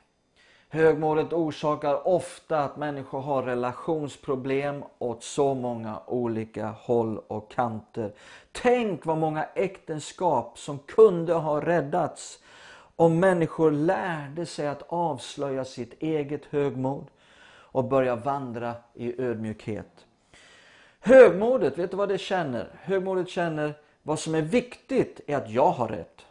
Högmodet 0.70 1.32
orsakar 1.32 2.08
ofta 2.08 2.58
att 2.58 2.76
människor 2.76 3.20
har 3.20 3.42
relationsproblem 3.42 4.84
åt 4.98 5.22
så 5.22 5.54
många 5.54 6.00
olika 6.06 6.66
håll 6.66 7.18
och 7.18 7.50
kanter. 7.50 8.12
Tänk 8.52 9.06
vad 9.06 9.18
många 9.18 9.44
äktenskap 9.54 10.58
som 10.58 10.78
kunde 10.78 11.34
ha 11.34 11.60
räddats 11.60 12.38
om 12.96 13.20
människor 13.20 13.70
lärde 13.70 14.46
sig 14.46 14.68
att 14.68 14.82
avslöja 14.88 15.64
sitt 15.64 16.02
eget 16.02 16.44
högmod 16.44 17.06
och 17.50 17.84
börja 17.84 18.16
vandra 18.16 18.74
i 18.94 19.22
ödmjukhet. 19.22 20.06
Högmodet, 21.00 21.78
vet 21.78 21.90
du 21.90 21.96
vad 21.96 22.08
det 22.08 22.18
känner? 22.18 22.70
Högmodet 22.82 23.28
känner 23.28 23.74
vad 24.02 24.18
som 24.18 24.34
är 24.34 24.42
viktigt 24.42 25.20
är 25.26 25.36
att 25.36 25.50
jag 25.50 25.70
har 25.70 25.88
rätt. 25.88 26.26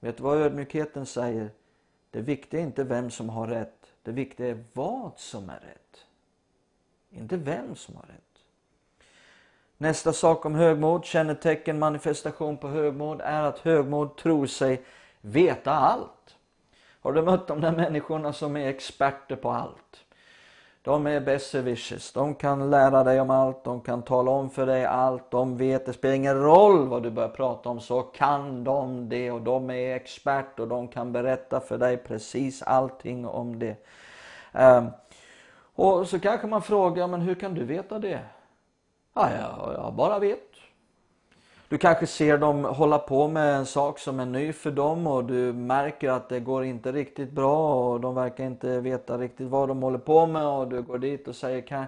Vet 0.00 0.16
du 0.16 0.22
vad 0.22 0.38
ödmjukheten 0.38 1.06
säger? 1.06 1.50
Det 2.10 2.20
viktiga 2.20 2.60
är 2.60 2.64
inte 2.64 2.84
vem 2.84 3.10
som 3.10 3.28
har 3.28 3.46
rätt. 3.46 3.86
Det 4.02 4.12
viktiga 4.12 4.48
är 4.48 4.64
vad 4.72 5.12
som 5.16 5.50
är 5.50 5.60
rätt. 5.60 6.06
Inte 7.10 7.36
vem 7.36 7.76
som 7.76 7.96
har 7.96 8.02
rätt. 8.02 8.30
Nästa 9.78 10.12
sak 10.12 10.46
om 10.46 10.54
högmod, 10.54 11.04
kännetecken, 11.04 11.78
manifestation 11.78 12.56
på 12.56 12.68
högmod 12.68 13.20
är 13.20 13.42
att 13.42 13.58
högmod 13.58 14.16
tror 14.16 14.46
sig 14.46 14.84
veta 15.20 15.72
allt. 15.72 16.36
Har 17.00 17.12
du 17.12 17.22
mött 17.22 17.48
de 17.48 17.60
där 17.60 17.72
människorna 17.72 18.32
som 18.32 18.56
är 18.56 18.68
experter 18.68 19.36
på 19.36 19.50
allt? 19.50 20.04
De 20.82 21.06
är 21.06 21.20
besserwishers. 21.20 22.12
De 22.12 22.34
kan 22.34 22.70
lära 22.70 23.04
dig 23.04 23.20
om 23.20 23.30
allt, 23.30 23.64
de 23.64 23.80
kan 23.80 24.02
tala 24.02 24.30
om 24.30 24.50
för 24.50 24.66
dig 24.66 24.84
allt. 24.84 25.30
De 25.30 25.56
vet, 25.56 25.86
det 25.86 25.92
spelar 25.92 26.14
ingen 26.14 26.42
roll 26.42 26.88
vad 26.88 27.02
du 27.02 27.10
börjar 27.10 27.28
prata 27.28 27.68
om 27.68 27.80
så 27.80 28.02
kan 28.02 28.64
de 28.64 29.08
det 29.08 29.30
och 29.30 29.40
de 29.40 29.70
är 29.70 29.96
expert 29.96 30.60
och 30.60 30.68
de 30.68 30.88
kan 30.88 31.12
berätta 31.12 31.60
för 31.60 31.78
dig 31.78 31.96
precis 31.96 32.62
allting 32.62 33.26
om 33.26 33.58
det. 33.58 33.76
Ehm, 34.52 34.86
och 35.74 36.08
så 36.08 36.20
kanske 36.20 36.46
man 36.46 36.62
frågar, 36.62 37.06
men 37.06 37.20
hur 37.20 37.34
kan 37.34 37.54
du 37.54 37.64
veta 37.64 37.98
det? 37.98 38.20
Ja, 39.14 39.28
jag, 39.30 39.74
jag 39.74 39.94
bara 39.94 40.18
vet. 40.18 40.49
Du 41.70 41.78
kanske 41.78 42.06
ser 42.06 42.38
dem 42.38 42.64
hålla 42.64 42.98
på 42.98 43.28
med 43.28 43.54
en 43.54 43.66
sak 43.66 43.98
som 43.98 44.20
är 44.20 44.26
ny 44.26 44.52
för 44.52 44.70
dem 44.70 45.06
och 45.06 45.24
du 45.24 45.52
märker 45.52 46.10
att 46.10 46.28
det 46.28 46.40
går 46.40 46.64
inte 46.64 46.92
riktigt 46.92 47.30
bra 47.30 47.74
och 47.74 48.00
de 48.00 48.14
verkar 48.14 48.44
inte 48.44 48.80
veta 48.80 49.18
riktigt 49.18 49.48
vad 49.48 49.68
de 49.68 49.82
håller 49.82 49.98
på 49.98 50.26
med 50.26 50.46
och 50.46 50.68
du 50.68 50.82
går 50.82 50.98
dit 50.98 51.28
och 51.28 51.36
säger 51.36 51.60
kan, 51.60 51.84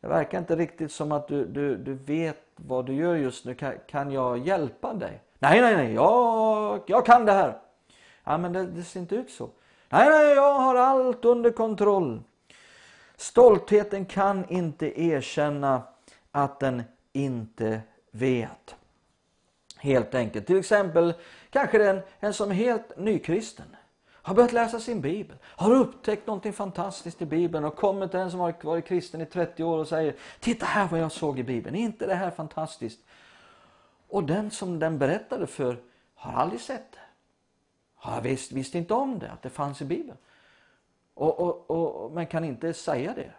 det 0.00 0.08
verkar 0.08 0.38
inte 0.38 0.56
riktigt 0.56 0.92
som 0.92 1.12
att 1.12 1.28
du, 1.28 1.46
du, 1.46 1.76
du 1.76 1.94
vet 1.94 2.42
vad 2.56 2.86
du 2.86 2.94
gör 2.94 3.14
just 3.14 3.44
nu, 3.44 3.54
kan, 3.54 3.74
kan 3.86 4.10
jag 4.10 4.38
hjälpa 4.38 4.94
dig? 4.94 5.20
Nej, 5.38 5.60
nej, 5.60 5.76
nej, 5.76 5.94
jag, 5.94 6.80
jag 6.86 7.06
kan 7.06 7.24
det 7.24 7.32
här. 7.32 7.58
Ja, 8.24 8.38
men 8.38 8.52
det, 8.52 8.66
det 8.66 8.82
ser 8.82 9.00
inte 9.00 9.14
ut 9.14 9.30
så. 9.30 9.48
Nej, 9.88 10.08
nej, 10.08 10.34
jag 10.34 10.54
har 10.54 10.74
allt 10.74 11.24
under 11.24 11.50
kontroll. 11.50 12.22
Stoltheten 13.16 14.04
kan 14.04 14.44
inte 14.48 15.02
erkänna 15.02 15.82
att 16.30 16.60
den 16.60 16.82
inte 17.12 17.80
vet. 18.10 18.76
Helt 19.82 20.14
enkelt. 20.14 20.46
Till 20.46 20.58
exempel 20.58 21.14
kanske 21.50 21.78
det 21.78 21.84
är 21.84 21.94
en, 21.94 22.02
en 22.20 22.34
som 22.34 22.50
är 22.50 22.54
helt 22.54 22.96
nykristen. 22.96 23.76
Har 24.10 24.34
börjat 24.34 24.52
läsa 24.52 24.80
sin 24.80 25.00
bibel. 25.00 25.36
Har 25.44 25.74
upptäckt 25.74 26.26
någonting 26.26 26.52
fantastiskt 26.52 27.22
i 27.22 27.26
bibeln 27.26 27.64
och 27.64 27.76
kommer 27.76 28.06
till 28.06 28.20
en 28.20 28.30
som 28.30 28.40
har 28.40 28.54
varit 28.62 28.86
kristen 28.86 29.20
i 29.20 29.26
30 29.26 29.64
år 29.64 29.78
och 29.78 29.88
säger 29.88 30.14
Titta 30.40 30.66
här 30.66 30.88
vad 30.88 31.00
jag 31.00 31.12
såg 31.12 31.38
i 31.38 31.42
bibeln. 31.42 31.76
Är 31.76 31.80
inte 31.80 32.06
det 32.06 32.14
här 32.14 32.30
fantastiskt? 32.30 33.00
Och 34.08 34.24
den 34.24 34.50
som 34.50 34.78
den 34.78 34.98
berättade 34.98 35.46
för 35.46 35.76
har 36.14 36.32
aldrig 36.32 36.60
sett 36.60 36.92
det. 36.92 36.98
Har 37.94 38.20
visst, 38.20 38.52
visste 38.52 38.78
inte 38.78 38.94
om 38.94 39.18
det, 39.18 39.30
att 39.30 39.42
det 39.42 39.50
fanns 39.50 39.82
i 39.82 39.84
bibeln. 39.84 40.18
Och, 41.14 41.40
och, 41.40 41.70
och, 41.70 42.12
men 42.12 42.26
kan 42.26 42.44
inte 42.44 42.74
säga 42.74 43.14
det 43.14 43.30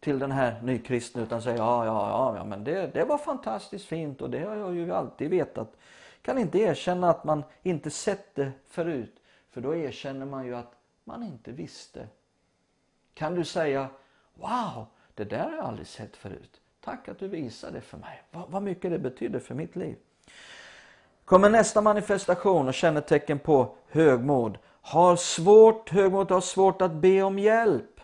till 0.00 0.18
den 0.18 0.32
här 0.32 0.60
nykristne 0.62 1.22
utan 1.22 1.42
säger 1.42 1.58
ja, 1.58 1.84
ja, 1.86 2.08
ja, 2.08 2.36
ja 2.36 2.44
men 2.44 2.64
det, 2.64 2.94
det 2.94 3.04
var 3.04 3.18
fantastiskt 3.18 3.84
fint 3.84 4.22
och 4.22 4.30
det 4.30 4.44
har 4.44 4.56
jag 4.56 4.74
ju 4.74 4.92
alltid 4.92 5.30
vetat. 5.30 5.76
Kan 6.22 6.38
inte 6.38 6.58
erkänna 6.58 7.10
att 7.10 7.24
man 7.24 7.44
inte 7.62 7.90
sett 7.90 8.34
det 8.34 8.52
förut 8.68 9.20
för 9.50 9.60
då 9.60 9.74
erkänner 9.74 10.26
man 10.26 10.46
ju 10.46 10.54
att 10.54 10.72
man 11.04 11.22
inte 11.22 11.52
visste. 11.52 12.08
Kan 13.14 13.34
du 13.34 13.44
säga 13.44 13.88
wow, 14.34 14.86
det 15.14 15.24
där 15.24 15.44
har 15.50 15.56
jag 15.56 15.64
aldrig 15.64 15.86
sett 15.86 16.16
förut. 16.16 16.60
Tack 16.80 17.08
att 17.08 17.18
du 17.18 17.28
visade 17.28 17.72
det 17.72 17.80
för 17.80 17.98
mig. 17.98 18.22
Vad, 18.30 18.50
vad 18.50 18.62
mycket 18.62 18.90
det 18.90 18.98
betyder 18.98 19.38
för 19.38 19.54
mitt 19.54 19.76
liv. 19.76 19.96
Kommer 21.24 21.50
nästa 21.50 21.80
manifestation 21.80 22.68
och 22.68 22.74
kännetecken 22.74 23.38
på 23.38 23.74
högmod. 23.88 24.58
Har 24.82 25.16
svårt, 25.16 25.90
högmod 25.90 26.30
har 26.30 26.40
svårt 26.40 26.82
att 26.82 26.92
be 26.92 27.22
om 27.22 27.38
hjälp 27.38 27.99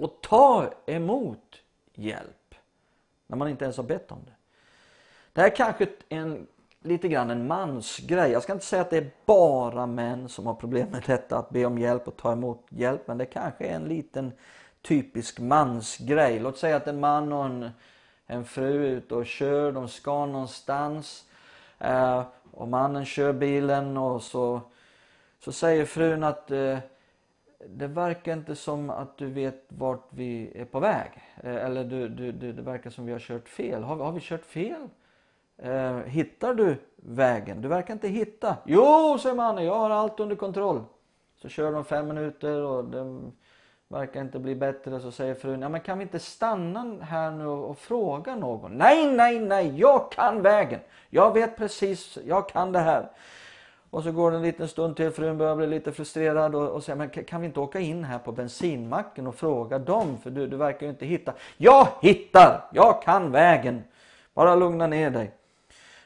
och 0.00 0.20
ta 0.22 0.72
emot 0.86 1.56
hjälp 1.94 2.54
när 3.26 3.36
man 3.36 3.48
inte 3.48 3.64
ens 3.64 3.76
har 3.76 3.84
bett 3.84 4.12
om 4.12 4.18
det. 4.24 4.32
Det 5.32 5.40
här 5.40 5.48
är 5.48 5.56
kanske 5.56 5.86
en, 6.08 6.46
lite 6.80 7.08
grann 7.08 7.30
en 7.30 7.46
mansgrej. 7.46 8.30
Jag 8.30 8.42
ska 8.42 8.52
inte 8.52 8.64
säga 8.64 8.82
att 8.82 8.90
det 8.90 8.96
är 8.96 9.10
bara 9.26 9.86
män 9.86 10.28
som 10.28 10.46
har 10.46 10.54
problem 10.54 10.88
med 10.88 11.02
detta, 11.06 11.38
att 11.38 11.50
be 11.50 11.64
om 11.64 11.78
hjälp 11.78 12.08
och 12.08 12.16
ta 12.16 12.32
emot 12.32 12.66
hjälp. 12.68 13.02
Men 13.06 13.18
det 13.18 13.26
kanske 13.26 13.64
är 13.64 13.74
en 13.74 13.84
liten 13.84 14.32
typisk 14.82 15.40
mansgrej. 15.40 16.38
Låt 16.38 16.58
säga 16.58 16.76
att 16.76 16.86
en 16.86 17.00
man 17.00 17.32
och 17.32 17.44
en, 17.44 17.70
en 18.26 18.44
fru 18.44 18.86
är 18.86 18.90
ute 18.90 19.14
och 19.14 19.26
kör, 19.26 19.72
de 19.72 19.88
ska 19.88 20.26
någonstans. 20.26 21.24
Eh, 21.78 22.22
och 22.52 22.68
mannen 22.68 23.04
kör 23.04 23.32
bilen 23.32 23.96
och 23.96 24.22
så, 24.22 24.60
så 25.44 25.52
säger 25.52 25.84
frun 25.84 26.24
att 26.24 26.50
eh, 26.50 26.78
det 27.68 27.86
verkar 27.86 28.32
inte 28.32 28.56
som 28.56 28.90
att 28.90 29.18
du 29.18 29.26
vet 29.26 29.64
vart 29.68 30.08
vi 30.10 30.52
är 30.54 30.64
på 30.64 30.80
väg. 30.80 31.10
Eh, 31.42 31.54
eller 31.54 31.84
du, 31.84 32.08
du, 32.08 32.32
du, 32.32 32.52
det 32.52 32.62
verkar 32.62 32.90
som 32.90 33.06
vi 33.06 33.12
har 33.12 33.18
kört 33.18 33.48
fel. 33.48 33.82
Har, 33.82 33.96
har 33.96 34.12
vi 34.12 34.20
kört 34.20 34.44
fel? 34.44 34.88
Eh, 35.56 35.96
hittar 35.96 36.54
du 36.54 36.76
vägen? 36.96 37.62
Du 37.62 37.68
verkar 37.68 37.94
inte 37.94 38.08
hitta. 38.08 38.56
Jo, 38.64 39.18
säger 39.22 39.36
mannen, 39.36 39.64
jag 39.64 39.74
har 39.74 39.90
allt 39.90 40.20
under 40.20 40.36
kontroll. 40.36 40.84
Så 41.36 41.48
kör 41.48 41.72
de 41.72 41.84
fem 41.84 42.08
minuter 42.08 42.62
och 42.62 42.84
det 42.84 43.30
verkar 43.88 44.20
inte 44.20 44.38
bli 44.38 44.54
bättre. 44.54 45.00
Så 45.00 45.10
säger 45.10 45.34
frun, 45.34 45.62
ja 45.62 45.68
men 45.68 45.80
kan 45.80 45.98
vi 45.98 46.02
inte 46.02 46.18
stanna 46.18 47.04
här 47.04 47.30
nu 47.30 47.46
och, 47.46 47.70
och 47.70 47.78
fråga 47.78 48.36
någon? 48.36 48.72
Nej, 48.72 49.12
nej, 49.12 49.38
nej, 49.38 49.80
jag 49.80 50.12
kan 50.12 50.42
vägen. 50.42 50.80
Jag 51.10 51.34
vet 51.34 51.56
precis, 51.56 52.18
jag 52.26 52.48
kan 52.48 52.72
det 52.72 52.78
här. 52.78 53.10
Och 53.90 54.02
så 54.02 54.12
går 54.12 54.30
det 54.30 54.36
en 54.36 54.42
liten 54.42 54.68
stund 54.68 54.96
till, 54.96 55.10
frun 55.10 55.38
börjar 55.38 55.56
bli 55.56 55.66
lite 55.66 55.92
frustrerad 55.92 56.54
och, 56.54 56.68
och 56.68 56.84
säger, 56.84 56.96
men 56.96 57.10
kan 57.10 57.40
vi 57.40 57.46
inte 57.46 57.60
åka 57.60 57.80
in 57.80 58.04
här 58.04 58.18
på 58.18 58.32
bensinmacken 58.32 59.26
och 59.26 59.34
fråga 59.34 59.78
dem? 59.78 60.18
För 60.22 60.30
du, 60.30 60.46
du 60.46 60.56
verkar 60.56 60.86
ju 60.86 60.90
inte 60.92 61.06
hitta. 61.06 61.34
Jag 61.56 61.88
hittar! 62.02 62.68
Jag 62.72 63.02
kan 63.02 63.32
vägen! 63.32 63.84
Bara 64.34 64.54
lugna 64.54 64.86
ner 64.86 65.10
dig. 65.10 65.32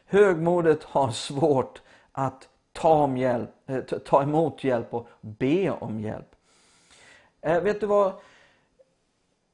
Högmodet 0.07 0.85
har 0.85 1.11
svårt 1.11 1.83
att 2.13 2.49
ta, 2.73 2.93
om 2.93 3.17
hjälp, 3.17 3.51
eh, 3.67 3.81
ta 3.83 4.23
emot 4.23 4.65
hjälp 4.65 4.95
och 4.95 5.09
be 5.21 5.71
om 5.71 6.01
hjälp. 6.01 6.35
Eh, 7.41 7.61
vet 7.61 7.81
du 7.81 7.87
vad? 7.87 8.13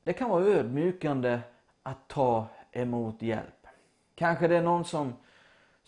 Det 0.05 0.13
kan 0.13 0.31
vara 0.31 0.45
ödmjukande 0.45 1.41
att 1.83 2.09
ta 2.09 2.47
emot 2.73 3.23
hjälp. 3.23 3.67
Kanske 4.15 4.49
det 4.49 4.57
är 4.57 4.63
någon 4.63 4.85
som, 4.85 5.15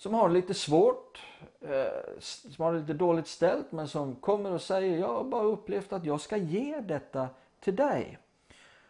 som 0.02 0.14
har 0.14 0.28
lite 0.28 0.54
svårt, 0.54 1.22
eh, 1.60 2.20
som 2.20 2.64
har 2.64 2.72
lite 2.72 2.92
dåligt 2.92 3.26
ställt 3.26 3.72
men 3.72 3.88
som 3.88 4.16
kommer 4.16 4.50
och 4.50 4.62
säger 4.62 4.98
jag 4.98 5.08
har 5.08 5.24
bara 5.24 5.42
upplevt 5.42 5.92
att 5.92 6.04
jag 6.04 6.20
ska 6.20 6.36
ge 6.36 6.80
detta 6.80 7.28
till 7.60 7.76
dig. 7.76 8.18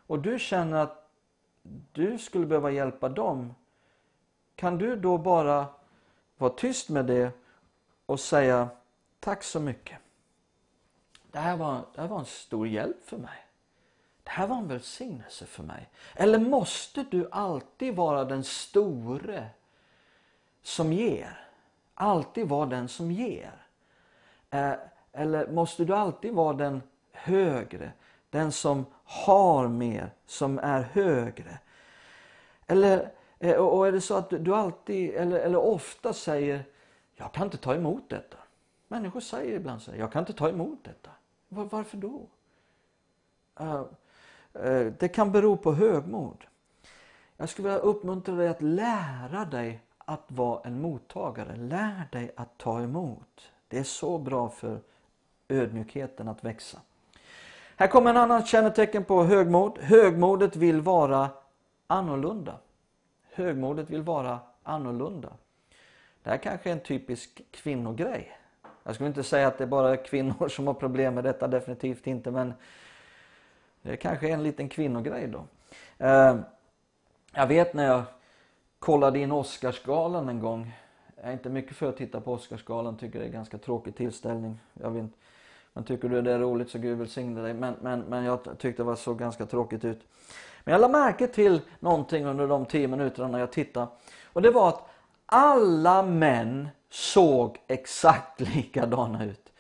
Och 0.07 0.19
du 0.19 0.39
känner 0.39 0.77
att 0.77 1.11
du 1.93 2.19
skulle 2.19 2.47
behöva 2.47 2.71
hjälpa 2.71 3.09
dem. 3.09 3.55
Kan 4.55 4.79
du 4.79 4.97
då 4.97 5.19
bara 5.19 5.67
vara 6.37 6.53
tyst 6.53 6.89
med 6.89 7.07
det 7.07 7.31
och 8.07 8.21
säga 8.21 8.69
tack 9.21 9.43
så 9.43 9.61
mycket. 9.61 9.99
Det 11.31 11.39
här, 11.39 11.57
var, 11.57 11.81
det 11.95 12.01
här 12.01 12.09
var 12.09 12.19
en 12.19 12.25
stor 12.25 12.69
hjälp 12.69 13.05
för 13.05 13.19
mig. 13.19 13.47
Det 14.23 14.31
här 14.31 14.47
var 14.47 14.57
en 14.57 14.69
välsignelse 14.69 15.47
för 15.47 15.63
mig. 15.63 15.91
Eller 16.15 16.39
måste 16.39 17.05
du 17.11 17.29
alltid 17.31 17.97
vara 17.97 18.25
den 18.25 18.45
store 18.45 19.51
som 20.63 20.93
ger? 20.93 21.49
Alltid 21.95 22.49
vara 22.49 22.67
den 22.67 22.89
som 22.89 23.11
ger? 23.11 23.67
Eh, 24.51 24.73
eller 25.13 25.49
måste 25.49 25.85
du 25.85 25.95
alltid 25.95 26.33
vara 26.33 26.53
den 26.53 26.83
högre? 27.13 27.93
Den 28.31 28.53
som 28.53 28.87
har 29.05 29.69
mer, 29.69 30.11
som 30.27 30.59
är 30.59 30.83
högre? 30.83 31.59
Eller 32.67 33.13
eh, 33.39 33.57
och 33.57 33.87
är 33.87 33.93
det 33.93 34.01
så 34.01 34.15
att 34.15 34.31
du 34.31 34.55
alltid 34.55 35.11
eller, 35.11 35.39
eller 35.39 35.59
ofta 35.59 36.13
säger 36.13 36.65
jag 37.15 37.33
kan 37.33 37.45
inte 37.45 37.57
ta 37.57 37.75
emot 37.75 38.09
detta. 38.09 38.37
Människor 38.89 39.21
säger 39.21 39.57
ibland 39.57 39.83
så 39.83 39.91
jag 39.97 40.13
kan 40.13 40.23
inte 40.23 40.33
ta 40.33 40.49
emot 40.49 40.79
detta. 40.85 41.11
Var, 41.49 41.65
varför 41.65 41.97
då? 41.97 42.27
Uh, 43.61 43.85
uh, 44.65 44.93
det 44.99 45.09
kan 45.09 45.33
bero 45.33 45.57
på 45.57 45.73
högmod. 45.73 46.45
Jag 47.37 47.49
skulle 47.49 47.69
vilja 47.69 47.83
uppmuntra 47.83 48.35
dig 48.35 48.49
att 48.49 48.63
lära 48.63 49.45
dig 49.45 49.81
att 50.05 50.25
vara 50.27 50.61
en 50.65 50.81
mottagare. 50.81 51.57
Lär 51.57 52.09
dig 52.13 52.33
att 52.37 52.59
ta 52.59 52.83
emot. 52.83 53.51
Det 53.69 53.79
är 53.79 53.85
så 53.85 54.19
bra 54.19 54.49
för 54.49 54.81
ödmjukheten 55.49 56.29
att 56.29 56.45
växa. 56.45 56.79
Här 57.77 57.87
kommer 57.87 58.11
en 58.11 58.17
annan 58.17 58.47
kännetecken 58.47 59.05
på 59.05 59.25
högmod. 59.25 59.79
Högmodet 59.79 60.57
vill 60.57 60.81
vara 60.81 61.31
annorlunda. 61.87 62.55
Högmodet 63.33 63.91
vill 63.91 64.03
vara 64.03 64.39
annorlunda. 64.63 65.29
Det 66.23 66.31
här 66.31 66.37
kanske 66.37 66.69
är 66.69 66.73
en 66.73 66.81
typisk 66.81 67.43
kvinnogrej. 67.51 68.39
Jag 68.83 68.95
skulle 68.95 69.09
inte 69.09 69.23
säga 69.23 69.47
att 69.47 69.59
det 69.59 69.65
är 69.65 69.69
bara 69.69 69.97
kvinnor 69.97 70.49
som 70.49 70.67
har 70.67 70.75
problem 70.75 71.15
med 71.15 71.25
detta, 71.25 71.49
definitivt 71.49 72.07
inte. 72.07 72.31
Men 72.31 72.55
det 73.83 73.97
kanske 73.97 74.29
är 74.29 74.33
en 74.33 74.43
liten 74.43 74.69
kvinnogrej 74.69 75.29
då. 75.29 75.45
Eh, 75.99 76.37
jag 77.33 77.47
vet 77.47 77.75
när 77.75 77.87
jag 77.87 78.03
kollade 78.83 79.19
in 79.19 79.33
Oscarsgalan 79.33 80.29
en 80.29 80.41
gång. 80.41 80.73
Jag 81.17 81.29
är 81.29 81.33
inte 81.33 81.49
mycket 81.49 81.77
för 81.77 81.89
att 81.89 81.97
titta 81.97 82.21
på 82.21 82.33
Oscarsgalan, 82.33 82.97
tycker 82.97 83.19
det 83.19 83.25
är 83.25 83.27
en 83.27 83.33
ganska 83.33 83.59
tråkig 83.59 83.97
tillställning. 83.97 84.61
Jag 84.75 84.91
vet, 84.91 85.05
men 85.73 85.85
tycker 85.85 86.09
du 86.09 86.23
det 86.23 86.33
är 86.33 86.39
roligt 86.39 86.71
så 86.71 86.79
Gud 86.79 86.99
välsigne 86.99 87.43
dig. 87.43 87.55
Men, 87.55 87.75
men, 87.81 88.01
men 88.01 88.25
jag 88.25 88.59
tyckte 88.59 88.83
det 88.83 88.97
såg 88.97 89.19
ganska 89.19 89.47
tråkigt 89.47 89.85
ut. 89.85 90.01
Men 90.65 90.73
jag 90.73 90.81
lade 90.81 90.93
märke 90.93 91.27
till 91.27 91.61
någonting 91.81 92.27
under 92.27 92.49
de 92.49 92.67
tio 92.67 92.89
minuterna 92.89 93.29
när 93.29 93.39
jag 93.39 93.53
tittade. 93.53 93.87
Och 94.25 94.43
det 94.43 94.51
var 94.51 94.69
att 94.69 94.89
alla 95.27 96.03
män 96.03 96.69
såg 96.91 97.59
exakt 97.67 98.41
likadana 98.55 99.25
ut. 99.25 99.53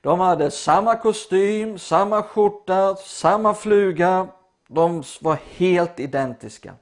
De 0.00 0.20
hade 0.20 0.50
samma 0.50 0.96
kostym, 0.96 1.78
samma 1.78 2.22
skjorta, 2.22 2.94
samma 2.94 3.54
fluga. 3.54 4.28
De 4.68 5.02
var 5.20 5.38
helt 5.56 6.00
identiska. 6.00 6.74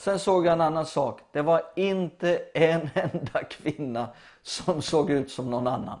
Sen 0.00 0.18
såg 0.18 0.46
jag 0.46 0.52
en 0.52 0.60
annan 0.60 0.86
sak. 0.86 1.20
Det 1.32 1.42
var 1.42 1.62
inte 1.76 2.40
en 2.54 2.80
enda 2.94 3.44
kvinna 3.50 4.08
som 4.42 4.82
såg 4.82 5.10
ut 5.10 5.30
som 5.30 5.50
någon 5.50 5.66
annan. 5.66 5.98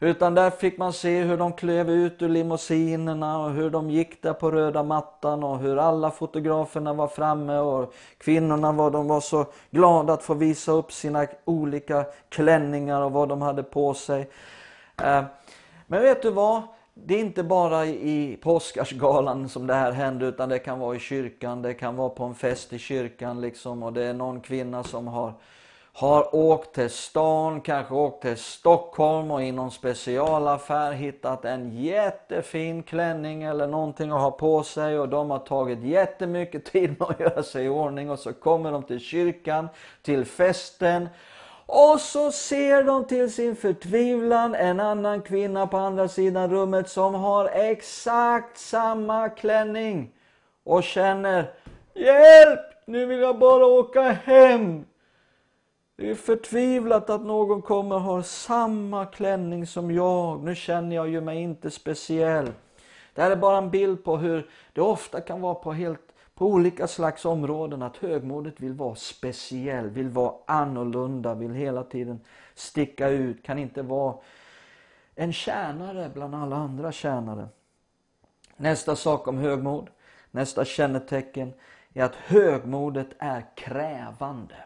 Utan 0.00 0.34
där 0.34 0.50
fick 0.50 0.78
man 0.78 0.92
se 0.92 1.22
hur 1.22 1.36
de 1.36 1.52
klev 1.52 1.90
ut 1.90 2.22
ur 2.22 2.28
limousinerna 2.28 3.38
och 3.38 3.50
hur 3.50 3.70
de 3.70 3.90
gick 3.90 4.22
där 4.22 4.32
på 4.32 4.50
röda 4.50 4.82
mattan 4.82 5.44
och 5.44 5.58
hur 5.58 5.76
alla 5.76 6.10
fotograferna 6.10 6.92
var 6.92 7.08
framme 7.08 7.58
och 7.58 7.94
kvinnorna 8.18 8.72
var, 8.72 8.90
de 8.90 9.08
var 9.08 9.20
så 9.20 9.46
glada 9.70 10.12
att 10.12 10.22
få 10.22 10.34
visa 10.34 10.72
upp 10.72 10.92
sina 10.92 11.26
olika 11.44 12.04
klänningar 12.28 13.00
och 13.00 13.12
vad 13.12 13.28
de 13.28 13.42
hade 13.42 13.62
på 13.62 13.94
sig. 13.94 14.30
Eh, 15.02 15.24
men 15.86 16.02
vet 16.02 16.22
du 16.22 16.30
vad? 16.30 16.62
Det 16.94 17.14
är 17.14 17.20
inte 17.20 17.42
bara 17.42 17.86
i 17.86 18.38
påskarsgalan 18.42 19.48
som 19.48 19.66
det 19.66 19.74
här 19.74 19.92
händer 19.92 20.26
utan 20.26 20.48
det 20.48 20.58
kan 20.58 20.78
vara 20.78 20.96
i 20.96 20.98
kyrkan, 20.98 21.62
det 21.62 21.74
kan 21.74 21.96
vara 21.96 22.08
på 22.08 22.24
en 22.24 22.34
fest 22.34 22.72
i 22.72 22.78
kyrkan 22.78 23.40
liksom 23.40 23.82
och 23.82 23.92
det 23.92 24.04
är 24.04 24.14
någon 24.14 24.40
kvinna 24.40 24.84
som 24.84 25.06
har 25.06 25.34
har 25.94 26.34
åkt 26.34 26.74
till 26.74 26.90
stan, 26.90 27.60
kanske 27.60 27.94
åkt 27.94 28.22
till 28.22 28.36
Stockholm 28.36 29.30
och 29.30 29.42
i 29.42 29.52
någon 29.52 29.70
specialaffär 29.70 30.92
hittat 30.92 31.44
en 31.44 31.82
jättefin 31.82 32.82
klänning 32.82 33.42
eller 33.42 33.66
någonting 33.66 34.10
att 34.10 34.20
ha 34.20 34.30
på 34.30 34.62
sig 34.62 34.98
och 34.98 35.08
de 35.08 35.30
har 35.30 35.38
tagit 35.38 35.82
jättemycket 35.82 36.64
tid 36.72 36.96
med 36.98 37.08
att 37.08 37.20
göra 37.20 37.42
sig 37.42 37.64
i 37.64 37.68
ordning 37.68 38.10
och 38.10 38.18
så 38.18 38.32
kommer 38.32 38.72
de 38.72 38.82
till 38.82 39.00
kyrkan, 39.00 39.68
till 40.02 40.24
festen 40.24 41.08
och 41.66 42.00
så 42.00 42.32
ser 42.32 42.82
de 42.82 43.04
till 43.04 43.32
sin 43.32 43.56
förtvivlan 43.56 44.54
en 44.54 44.80
annan 44.80 45.22
kvinna 45.22 45.66
på 45.66 45.76
andra 45.76 46.08
sidan 46.08 46.50
rummet 46.50 46.88
som 46.88 47.14
har 47.14 47.46
exakt 47.46 48.58
samma 48.58 49.28
klänning 49.28 50.10
och 50.64 50.84
känner 50.84 51.54
Hjälp! 51.94 52.60
Nu 52.86 53.06
vill 53.06 53.18
jag 53.18 53.38
bara 53.38 53.66
åka 53.66 54.02
hem. 54.02 54.84
Det 55.96 56.10
är 56.10 56.14
förtvivlat 56.14 57.10
att 57.10 57.24
någon 57.24 57.62
kommer 57.62 57.94
och 57.94 58.00
har 58.00 58.22
samma 58.22 59.06
klänning 59.06 59.66
som 59.66 59.90
jag. 59.90 60.42
Nu 60.42 60.54
känner 60.54 60.96
jag 60.96 61.08
ju 61.08 61.20
mig 61.20 61.38
inte 61.38 61.70
speciell. 61.70 62.52
Det 63.14 63.22
här 63.22 63.30
är 63.30 63.36
bara 63.36 63.58
en 63.58 63.70
bild 63.70 64.04
på 64.04 64.16
hur 64.16 64.50
det 64.72 64.80
ofta 64.80 65.20
kan 65.20 65.40
vara 65.40 65.54
på, 65.54 65.72
helt, 65.72 66.11
på 66.42 66.48
olika 66.48 66.86
slags 66.86 67.24
områden. 67.24 67.82
Att 67.82 67.96
högmodet 67.96 68.60
vill 68.60 68.72
vara 68.72 68.94
speciell, 68.94 69.90
vill 69.90 70.08
vara 70.08 70.34
annorlunda, 70.46 71.34
vill 71.34 71.54
hela 71.54 71.84
tiden 71.84 72.20
sticka 72.54 73.08
ut. 73.08 73.42
Kan 73.42 73.58
inte 73.58 73.82
vara 73.82 74.16
en 75.14 75.32
tjänare 75.32 76.10
bland 76.14 76.34
alla 76.34 76.56
andra 76.56 76.92
tjänare. 76.92 77.48
Nästa 78.56 78.96
sak 78.96 79.28
om 79.28 79.38
högmod, 79.38 79.90
nästa 80.30 80.64
kännetecken 80.64 81.52
är 81.92 82.04
att 82.04 82.14
högmodet 82.14 83.08
är 83.18 83.56
krävande. 83.56 84.56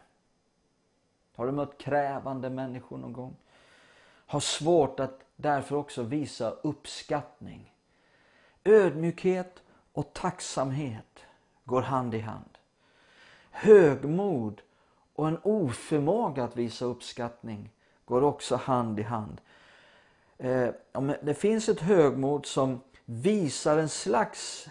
Har 1.35 1.47
du 1.47 1.53
mött 1.53 1.79
krävande 1.79 2.51
människor 2.51 2.99
någon 2.99 3.13
gång? 3.13 3.37
Har 4.27 4.41
svårt 4.41 5.01
att 5.01 5.21
därför 5.37 5.77
också 5.77 6.03
visa 6.03 6.51
uppskattning. 6.51 7.73
Ödmjukhet 8.65 9.63
och 9.93 10.13
tacksamhet 10.13 11.26
går 11.67 11.83
hand 11.83 12.15
i 12.15 12.19
hand. 12.19 12.59
Högmod 13.51 14.61
och 15.15 15.29
en 15.29 15.39
oförmåga 15.43 16.45
att 16.45 16.57
visa 16.57 16.85
uppskattning 16.85 17.71
går 18.05 18.23
också 18.23 18.57
hand 18.57 19.01
i 19.01 19.03
hand. 19.03 19.41
Eh, 20.39 20.69
det 21.23 21.35
finns 21.35 21.69
ett 21.69 21.81
högmod 21.81 22.47
som 22.47 22.81
visar 23.05 23.79
en 23.79 23.89
slags 23.89 24.69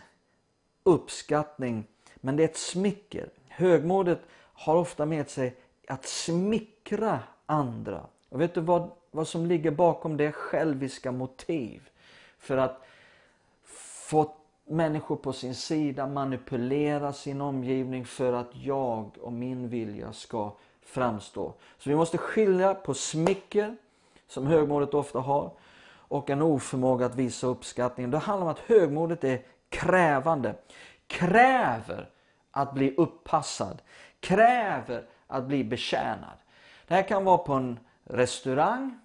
uppskattning 0.84 1.88
men 2.15 2.36
det 2.36 2.43
är 2.43 2.47
ett 2.47 2.58
smicker. 2.58 3.29
Högmodet 3.47 4.19
har 4.53 4.75
ofta 4.75 5.05
med 5.05 5.29
sig 5.29 5.55
att 5.88 6.05
smickra 6.05 7.19
andra. 7.45 8.05
Och 8.29 8.41
vet 8.41 8.53
du 8.53 8.62
vad, 8.62 8.91
vad 9.12 9.27
som 9.27 9.45
ligger 9.45 9.71
bakom 9.71 10.17
det? 10.17 10.31
Själviska 10.31 11.12
motiv. 11.12 11.89
För 12.39 12.58
att 12.58 12.81
få 14.10 14.36
människor 14.65 15.15
på 15.15 15.34
sin 15.34 15.56
sida, 15.56 16.08
manipulera 16.08 17.13
sin 17.13 17.41
omgivning 17.41 18.06
för 18.06 18.34
att 18.34 18.49
jag 18.56 19.17
och 19.21 19.34
min 19.34 19.69
vilja 19.69 20.13
ska 20.13 20.54
framstå. 20.82 21.54
Så 21.78 21.89
vi 21.89 21.95
måste 21.95 22.17
skilja 22.17 22.73
på 22.73 22.93
smicker, 22.93 23.75
som 24.28 24.47
högmodet 24.47 24.93
ofta 24.93 25.19
har, 25.19 25.51
och 26.08 26.30
en 26.30 26.41
oförmåga 26.41 27.06
att 27.06 27.15
visa 27.15 27.47
uppskattning. 27.47 28.12
Det 28.12 28.17
handlar 28.17 28.45
om 28.45 28.51
att 28.51 28.60
högmodet 28.60 29.23
är 29.23 29.41
krävande. 29.69 30.56
Kräver 31.08 32.10
att 32.51 32.73
bli 32.73 32.95
uppassad. 32.95 33.82
Kräver 34.19 35.06
att 35.28 35.43
bli 35.43 35.63
betjänad. 35.63 36.38
Det 36.88 36.93
här 36.93 37.08
kan 37.08 37.25
vara 37.25 37.38
på 37.38 37.54
en 37.54 37.80
restaurang. 38.04 38.99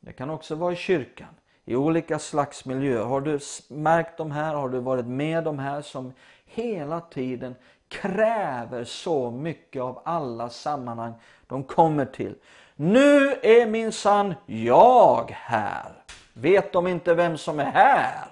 Det 0.00 0.12
kan 0.12 0.30
också 0.30 0.54
vara 0.54 0.72
i 0.72 0.76
kyrkan. 0.76 1.34
I 1.70 1.76
olika 1.76 2.18
slags 2.18 2.64
miljöer. 2.64 3.04
Har 3.04 3.20
du 3.20 3.38
märkt 3.68 4.16
de 4.16 4.30
här? 4.30 4.54
Har 4.54 4.68
du 4.68 4.78
varit 4.78 5.06
med 5.06 5.44
de 5.44 5.58
här 5.58 5.82
som 5.82 6.12
hela 6.44 7.00
tiden 7.00 7.54
kräver 7.88 8.84
så 8.84 9.30
mycket 9.30 9.82
av 9.82 10.02
alla 10.04 10.48
sammanhang 10.48 11.14
de 11.46 11.64
kommer 11.64 12.04
till. 12.04 12.34
Nu 12.76 13.34
är 13.42 13.66
min 13.66 13.92
sann 13.92 14.34
jag 14.46 15.30
här. 15.30 15.92
Vet 16.32 16.72
de 16.72 16.86
inte 16.86 17.14
vem 17.14 17.38
som 17.38 17.60
är 17.60 17.64
här? 17.64 18.26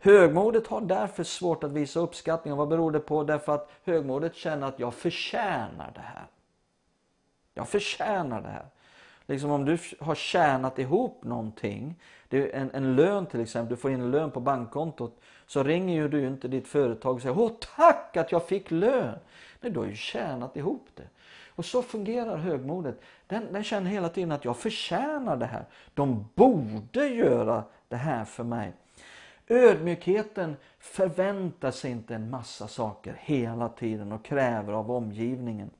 Högmodet 0.00 0.66
har 0.66 0.80
därför 0.80 1.24
svårt 1.24 1.64
att 1.64 1.72
visa 1.72 2.00
uppskattning. 2.00 2.52
Och 2.52 2.58
vad 2.58 2.68
beror 2.68 2.90
det 2.90 3.00
på? 3.00 3.24
Därför 3.24 3.54
att 3.54 3.70
högmodet 3.84 4.34
känner 4.34 4.66
att 4.66 4.78
jag 4.78 4.94
förtjänar 4.94 5.92
det 5.94 6.00
här. 6.00 6.26
Jag 7.54 7.68
förtjänar 7.68 8.40
det 8.40 8.48
här. 8.48 8.66
Liksom 9.28 9.50
om 9.50 9.64
du 9.64 9.78
har 10.00 10.14
tjänat 10.14 10.78
ihop 10.78 11.24
någonting, 11.24 12.00
det 12.28 12.38
är 12.38 12.60
en, 12.60 12.70
en 12.74 12.96
lön 12.96 13.26
till 13.26 13.40
exempel, 13.40 13.76
du 13.76 13.80
får 13.80 13.90
in 13.90 14.00
en 14.00 14.10
lön 14.10 14.30
på 14.30 14.40
bankkontot, 14.40 15.20
så 15.46 15.62
ringer 15.62 15.94
ju 15.94 16.08
du 16.08 16.26
inte 16.26 16.48
ditt 16.48 16.68
företag 16.68 17.14
och 17.14 17.22
säger 17.22 17.38
Åh 17.38 17.52
tack 17.76 18.16
att 18.16 18.32
jag 18.32 18.46
fick 18.46 18.70
lön! 18.70 19.18
Nej, 19.60 19.72
du 19.72 19.78
har 19.78 19.86
ju 19.86 19.94
tjänat 19.94 20.56
ihop 20.56 20.88
det. 20.94 21.08
Och 21.48 21.64
så 21.64 21.82
fungerar 21.82 22.36
högmodet. 22.36 23.00
Den, 23.26 23.52
den 23.52 23.64
känner 23.64 23.90
hela 23.90 24.08
tiden 24.08 24.32
att 24.32 24.44
jag 24.44 24.56
förtjänar 24.56 25.36
det 25.36 25.46
här. 25.46 25.64
De 25.94 26.28
borde 26.34 27.08
göra 27.08 27.64
det 27.88 27.96
här 27.96 28.24
för 28.24 28.44
mig. 28.44 28.72
Ödmjukheten 29.48 30.56
förväntar 30.78 31.70
sig 31.70 31.90
inte 31.90 32.14
en 32.14 32.30
massa 32.30 32.68
saker 32.68 33.16
hela 33.20 33.68
tiden 33.68 34.12
och 34.12 34.24
kräver 34.24 34.72
av 34.72 34.90
omgivningen. 34.90 35.70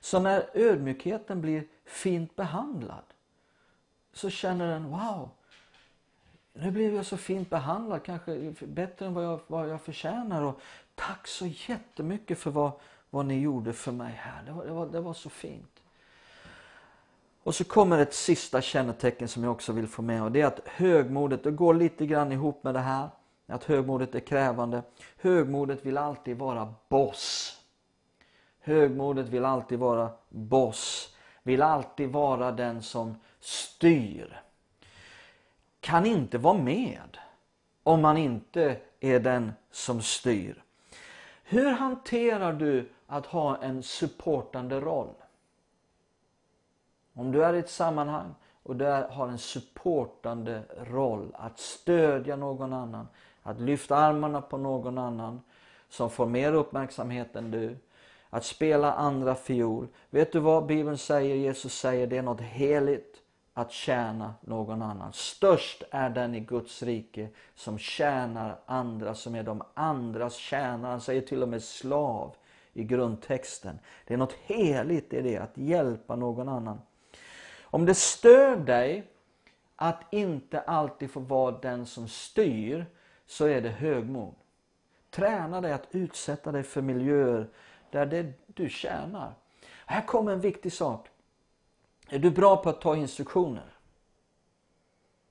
Så 0.00 0.20
när 0.20 0.50
ödmjukheten 0.54 1.40
blir 1.40 1.64
fint 1.92 2.36
behandlad 2.36 3.04
så 4.12 4.30
känner 4.30 4.68
den 4.68 4.90
wow, 4.90 5.30
nu 6.52 6.70
blev 6.70 6.94
jag 6.94 7.06
så 7.06 7.16
fint 7.16 7.50
behandlad, 7.50 8.02
kanske 8.02 8.54
bättre 8.60 9.06
än 9.06 9.14
vad 9.14 9.24
jag, 9.24 9.40
vad 9.46 9.68
jag 9.68 9.80
förtjänar. 9.80 10.42
Och 10.42 10.60
tack 10.94 11.26
så 11.26 11.46
jättemycket 11.46 12.38
för 12.38 12.50
vad, 12.50 12.72
vad 13.10 13.26
ni 13.26 13.40
gjorde 13.40 13.72
för 13.72 13.92
mig 13.92 14.12
här. 14.12 14.42
Det 14.46 14.52
var, 14.52 14.64
det 14.64 14.72
var, 14.72 14.86
det 14.86 15.00
var 15.00 15.14
så 15.14 15.30
fint. 15.30 15.82
Och 17.42 17.54
så 17.54 17.64
kommer 17.64 17.98
ett 17.98 18.14
sista 18.14 18.60
kännetecken 18.60 19.28
som 19.28 19.44
jag 19.44 19.52
också 19.52 19.72
vill 19.72 19.88
få 19.88 20.02
med 20.02 20.22
och 20.22 20.32
det 20.32 20.40
är 20.40 20.46
att 20.46 20.60
högmodet, 20.64 21.44
det 21.44 21.50
går 21.50 21.74
lite 21.74 22.06
grann 22.06 22.32
ihop 22.32 22.64
med 22.64 22.74
det 22.74 22.80
här. 22.80 23.08
Att 23.46 23.64
högmodet 23.64 24.14
är 24.14 24.20
krävande. 24.20 24.82
Högmodet 25.16 25.86
vill 25.86 25.98
alltid 25.98 26.38
vara 26.38 26.74
boss. 26.88 27.58
Högmodet 28.60 29.28
vill 29.28 29.44
alltid 29.44 29.78
vara 29.78 30.10
boss. 30.28 31.11
Vill 31.42 31.62
alltid 31.62 32.10
vara 32.12 32.52
den 32.52 32.82
som 32.82 33.16
styr. 33.40 34.42
Kan 35.80 36.06
inte 36.06 36.38
vara 36.38 36.58
med 36.58 37.18
om 37.82 38.02
man 38.02 38.16
inte 38.16 38.76
är 39.00 39.20
den 39.20 39.52
som 39.70 40.02
styr. 40.02 40.62
Hur 41.44 41.70
hanterar 41.70 42.52
du 42.52 42.88
att 43.06 43.26
ha 43.26 43.56
en 43.56 43.82
supportande 43.82 44.80
roll? 44.80 45.14
Om 47.14 47.32
du 47.32 47.44
är 47.44 47.54
i 47.54 47.58
ett 47.58 47.70
sammanhang 47.70 48.34
och 48.62 48.76
du 48.76 48.84
har 48.84 49.28
en 49.28 49.38
supportande 49.38 50.62
roll, 50.78 51.34
att 51.34 51.58
stödja 51.58 52.36
någon 52.36 52.72
annan, 52.72 53.08
att 53.42 53.60
lyfta 53.60 53.96
armarna 53.96 54.40
på 54.40 54.58
någon 54.58 54.98
annan 54.98 55.40
som 55.88 56.10
får 56.10 56.26
mer 56.26 56.52
uppmärksamhet 56.52 57.36
än 57.36 57.50
du, 57.50 57.76
att 58.34 58.44
spela 58.44 58.92
andra 58.92 59.34
fiol. 59.34 59.88
Vet 60.10 60.32
du 60.32 60.40
vad 60.40 60.66
Bibeln 60.66 60.98
säger? 60.98 61.36
Jesus 61.36 61.74
säger 61.74 62.06
det 62.06 62.18
är 62.18 62.22
något 62.22 62.40
heligt 62.40 63.16
att 63.54 63.72
tjäna 63.72 64.34
någon 64.40 64.82
annan. 64.82 65.12
Störst 65.12 65.82
är 65.90 66.10
den 66.10 66.34
i 66.34 66.40
Guds 66.40 66.82
rike 66.82 67.28
som 67.54 67.78
tjänar 67.78 68.60
andra, 68.66 69.14
som 69.14 69.34
är 69.34 69.42
de 69.42 69.62
andras 69.74 70.34
tjänare. 70.34 70.90
Han 70.90 71.00
säger 71.00 71.20
till 71.20 71.42
och 71.42 71.48
med 71.48 71.62
slav 71.62 72.34
i 72.72 72.84
grundtexten. 72.84 73.78
Det 74.06 74.14
är 74.14 74.18
något 74.18 74.36
heligt 74.42 75.12
i 75.12 75.20
det, 75.20 75.38
att 75.38 75.58
hjälpa 75.58 76.16
någon 76.16 76.48
annan. 76.48 76.80
Om 77.62 77.86
det 77.86 77.94
stör 77.94 78.56
dig 78.56 79.06
att 79.76 80.02
inte 80.10 80.60
alltid 80.60 81.10
få 81.10 81.20
vara 81.20 81.58
den 81.58 81.86
som 81.86 82.08
styr, 82.08 82.86
så 83.26 83.46
är 83.46 83.60
det 83.60 83.68
högmod. 83.68 84.34
Träna 85.10 85.60
dig 85.60 85.72
att 85.72 85.86
utsätta 85.90 86.52
dig 86.52 86.62
för 86.62 86.82
miljöer 86.82 87.48
där 87.92 88.06
det 88.06 88.32
du 88.46 88.68
tjänar. 88.68 89.34
Här 89.86 90.06
kommer 90.06 90.32
en 90.32 90.40
viktig 90.40 90.72
sak. 90.72 91.08
Är 92.08 92.18
du 92.18 92.30
bra 92.30 92.56
på 92.56 92.68
att 92.68 92.80
ta 92.80 92.96
instruktioner? 92.96 93.74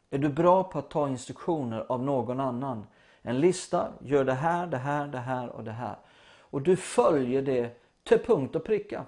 Är 0.09 0.17
du 0.17 0.29
bra 0.29 0.63
på 0.63 0.79
att 0.79 0.89
ta 0.89 1.09
instruktioner 1.09 1.85
av 1.89 2.03
någon 2.03 2.39
annan? 2.39 2.87
En 3.21 3.39
lista, 3.39 3.93
gör 4.01 4.25
det 4.25 4.33
här, 4.33 4.67
det 4.67 4.77
här, 4.77 5.07
det 5.07 5.17
här 5.17 5.49
och 5.49 5.63
det 5.63 5.71
här. 5.71 5.95
Och 6.39 6.61
du 6.61 6.75
följer 6.77 7.41
det 7.41 7.81
till 8.03 8.19
punkt 8.19 8.55
och 8.55 8.63
pricka. 8.63 9.05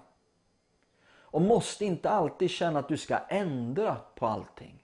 Och 1.06 1.42
måste 1.42 1.86
inte 1.86 2.10
alltid 2.10 2.50
känna 2.50 2.80
att 2.80 2.88
du 2.88 2.98
ska 2.98 3.18
ändra 3.18 3.96
på 4.16 4.28
allting. 4.28 4.84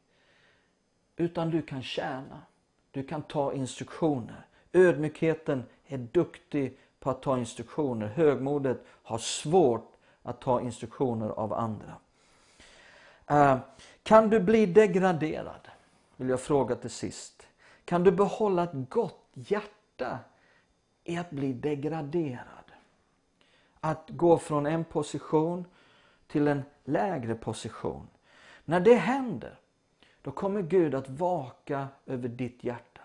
Utan 1.15 1.49
du 1.49 1.61
kan 1.61 1.83
tjäna. 1.83 2.41
Du 2.91 3.03
kan 3.03 3.21
ta 3.21 3.53
instruktioner. 3.53 4.45
Ödmjukheten 4.73 5.63
är 5.87 5.97
duktig 5.97 6.77
på 6.99 7.09
att 7.09 7.21
ta 7.21 7.37
instruktioner. 7.37 8.07
Högmodet 8.07 8.85
har 9.03 9.17
svårt 9.17 9.93
att 10.23 10.41
ta 10.41 10.61
instruktioner 10.61 11.29
av 11.29 11.53
andra. 11.53 11.93
Eh, 13.27 13.57
kan 14.03 14.29
du 14.29 14.39
bli 14.39 14.65
degraderad? 14.65 15.67
Vill 16.15 16.29
jag 16.29 16.41
fråga 16.41 16.75
till 16.75 16.89
sist. 16.89 17.47
Kan 17.85 18.03
du 18.03 18.11
behålla 18.11 18.63
ett 18.63 18.89
gott 18.89 19.29
hjärta 19.33 20.19
i 21.03 21.17
att 21.17 21.29
bli 21.29 21.53
degraderad? 21.53 22.71
Att 23.79 24.09
gå 24.09 24.37
från 24.37 24.65
en 24.65 24.83
position 24.83 25.65
till 26.27 26.47
en 26.47 26.63
lägre 26.83 27.35
position. 27.35 28.07
När 28.65 28.79
det 28.79 28.95
händer, 28.95 29.59
då 30.21 30.31
kommer 30.31 30.61
Gud 30.61 30.95
att 30.95 31.09
vaka 31.09 31.87
över 32.05 32.29
ditt 32.29 32.63
hjärta. 32.63 33.01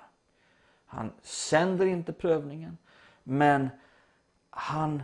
Han 0.87 1.12
sänder 1.22 1.87
inte 1.87 2.12
prövningen, 2.12 2.78
men 3.22 3.68
han 4.56 5.02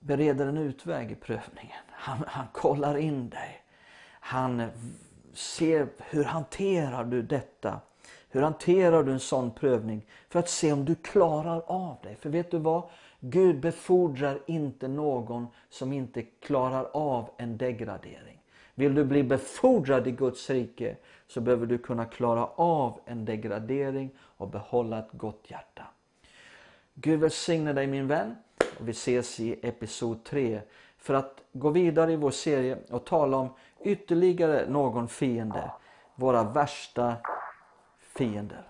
bereder 0.00 0.46
en 0.46 0.58
utväg 0.58 1.10
i 1.10 1.14
prövningen. 1.14 1.82
Han, 1.90 2.24
han 2.26 2.46
kollar 2.52 2.96
in 2.96 3.28
dig. 3.28 3.62
Han 4.10 4.70
ser 5.32 5.88
hur 5.98 6.24
hanterar 6.24 7.04
du 7.04 7.22
detta? 7.22 7.80
Hur 8.30 8.42
hanterar 8.42 9.02
du 9.02 9.12
en 9.12 9.20
sån 9.20 9.50
prövning? 9.50 10.06
För 10.28 10.38
att 10.38 10.48
se 10.48 10.72
om 10.72 10.84
du 10.84 10.94
klarar 10.94 11.62
av 11.66 11.96
det. 12.02 12.14
För 12.14 12.30
vet 12.30 12.50
du 12.50 12.58
vad? 12.58 12.82
Gud 13.20 13.60
befordrar 13.60 14.38
inte 14.46 14.88
någon 14.88 15.46
som 15.68 15.92
inte 15.92 16.22
klarar 16.22 16.90
av 16.92 17.30
en 17.36 17.58
degradering. 17.58 18.40
Vill 18.74 18.94
du 18.94 19.04
bli 19.04 19.22
befordrad 19.22 20.06
i 20.06 20.10
Guds 20.10 20.50
rike 20.50 20.96
så 21.26 21.40
behöver 21.40 21.66
du 21.66 21.78
kunna 21.78 22.04
klara 22.04 22.46
av 22.46 23.00
en 23.04 23.24
degradering 23.24 24.10
och 24.18 24.48
behålla 24.48 24.98
ett 24.98 25.12
gott 25.12 25.44
hjärta. 25.48 25.86
Gud 26.94 27.20
välsigne 27.20 27.72
dig 27.72 27.86
min 27.86 28.06
vän 28.06 28.36
vi 28.80 28.90
ses 28.90 29.40
i 29.40 29.58
episod 29.62 30.24
3 30.24 30.60
för 30.98 31.14
att 31.14 31.40
gå 31.52 31.70
vidare 31.70 32.12
i 32.12 32.16
vår 32.16 32.30
serie 32.30 32.78
och 32.90 33.04
tala 33.04 33.36
om 33.36 33.48
ytterligare 33.84 34.70
någon 34.70 35.08
fiende. 35.08 35.70
Våra 36.14 36.44
värsta 36.44 37.16
fiender. 38.00 38.67